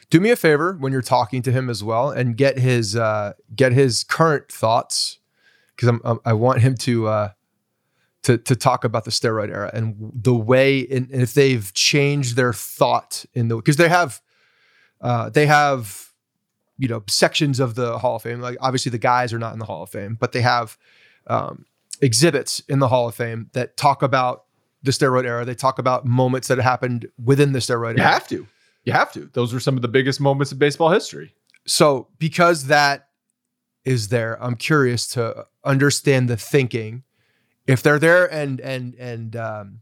[0.09, 3.33] do me a favor when you're talking to him as well and get his uh
[3.55, 5.19] get his current thoughts
[5.75, 7.29] because I'm, I'm i want him to uh
[8.23, 12.53] to to talk about the steroid era and the way in, if they've changed their
[12.53, 14.21] thought in the because they have
[15.05, 16.11] uh they have
[16.77, 19.59] you know sections of the hall of fame like obviously the guys are not in
[19.59, 20.77] the hall of fame but they have
[21.27, 21.65] um
[22.01, 24.43] exhibits in the hall of fame that talk about
[24.83, 27.97] the steroid era they talk about moments that happened within the steroid era.
[27.97, 28.47] You era have to,
[28.83, 29.29] you have to.
[29.33, 31.33] Those are some of the biggest moments in baseball history.
[31.65, 33.07] so because that
[33.85, 37.03] is there i'm curious to understand the thinking
[37.67, 39.79] if they're there and and and um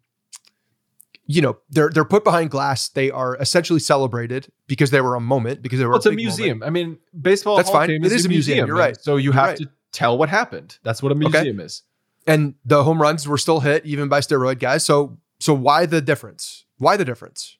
[1.25, 5.21] you know they're they're put behind glass they are essentially celebrated because they were a
[5.21, 6.59] moment because they were Well, it's a museum.
[6.59, 6.67] moment.
[6.67, 7.55] I mean, baseball.
[7.57, 7.89] That's Hall fine.
[7.91, 8.67] It is a museum.
[8.67, 8.97] You're right.
[8.99, 9.57] So you You're have right.
[9.59, 10.77] to tell what happened.
[10.83, 11.29] That's what a Okay.
[11.29, 11.83] museum is.
[12.27, 15.99] and the home runs were still hit even by steroid guys so so why the
[16.01, 17.57] difference why the difference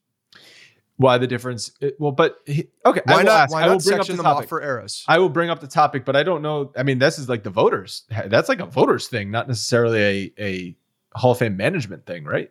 [0.95, 1.72] Why the difference?
[1.82, 3.01] It- well, but he- okay.
[3.07, 3.53] I why will not ask.
[3.53, 4.49] why I will not bring up the them off topic.
[4.49, 6.72] for eras I will bring up the topic, but I don't know.
[6.78, 8.03] I mean, this is like the voters.
[8.28, 10.76] That's like a voters thing, not necessarily a a
[11.18, 12.49] Hall of Fame management thing, right?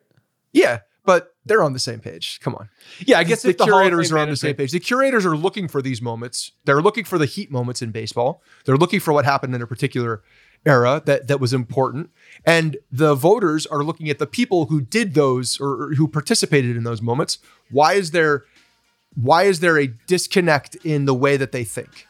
[0.53, 2.69] yeah but they're on the same page come on
[3.05, 4.73] Yeah, I guess the if the curators are on the same page.
[4.73, 6.53] The curators are looking for these moments.
[6.65, 8.43] They're looking for the heat moments in baseball.
[8.65, 10.23] They're looking for what happened in a particular
[10.65, 12.11] era that that was important.
[12.45, 16.77] And the voters are looking at the people who did those or, or who participated
[16.77, 17.39] in those moments.
[17.71, 18.45] Why is there
[19.15, 22.07] why is there a disconnect in the way that they think?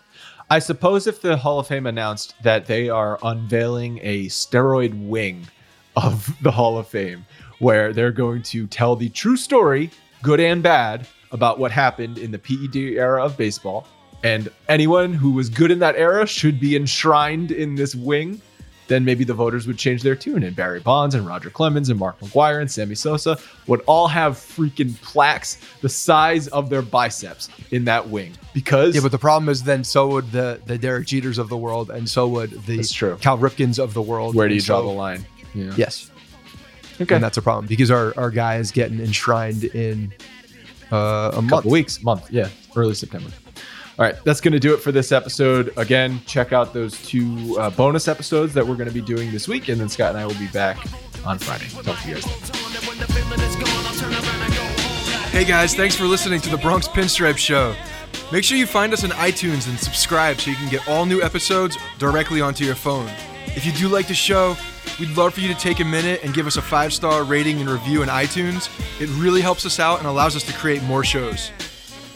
[0.50, 5.48] I suppose if the Hall of Fame announced that they are unveiling a steroid wing
[5.96, 7.24] of the Hall of Fame,
[7.62, 9.88] where they're going to tell the true story,
[10.20, 13.86] good and bad, about what happened in the PED era of baseball,
[14.24, 18.42] and anyone who was good in that era should be enshrined in this wing,
[18.88, 20.42] then maybe the voters would change their tune.
[20.42, 23.38] And Barry Bonds and Roger Clemens and Mark McGwire and Sammy Sosa
[23.68, 29.02] would all have freaking plaques the size of their biceps in that wing because Yeah,
[29.02, 32.08] but the problem is then so would the the Derek Jeters of the world, and
[32.08, 32.82] so would the.
[33.20, 34.34] Cal Ripkens of the world.
[34.34, 35.24] where do you And draw the line?
[35.54, 35.72] Yeah.
[35.76, 36.10] Yes.
[37.00, 37.14] Okay.
[37.14, 40.12] And that's a problem because our, our guy is getting enshrined in
[40.92, 41.50] uh, a month.
[41.50, 43.30] couple weeks, month, yeah, early September.
[43.98, 45.72] All right, that's going to do it for this episode.
[45.76, 49.46] Again, check out those two uh, bonus episodes that we're going to be doing this
[49.46, 50.78] week, and then Scott and I will be back
[51.26, 51.66] on Friday.
[51.82, 52.24] Talk to you guys.
[55.30, 57.74] Hey guys, thanks for listening to the Bronx Pinstripe Show.
[58.32, 61.20] Make sure you find us on iTunes and subscribe so you can get all new
[61.22, 63.10] episodes directly onto your phone.
[63.48, 64.56] If you do like the show,
[64.98, 67.60] we'd love for you to take a minute and give us a five star rating
[67.60, 68.68] and review in iTunes.
[69.00, 71.50] It really helps us out and allows us to create more shows.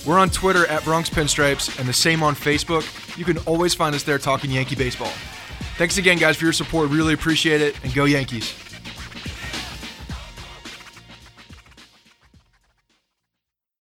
[0.06, 2.84] We're on Twitter at Bronx Pinstripes and the same on Facebook.
[3.18, 5.12] You can always find us there talking Yankee baseball.
[5.78, 6.90] Thanks again, guys, for your support.
[6.90, 8.65] Really appreciate it, and go Yankees.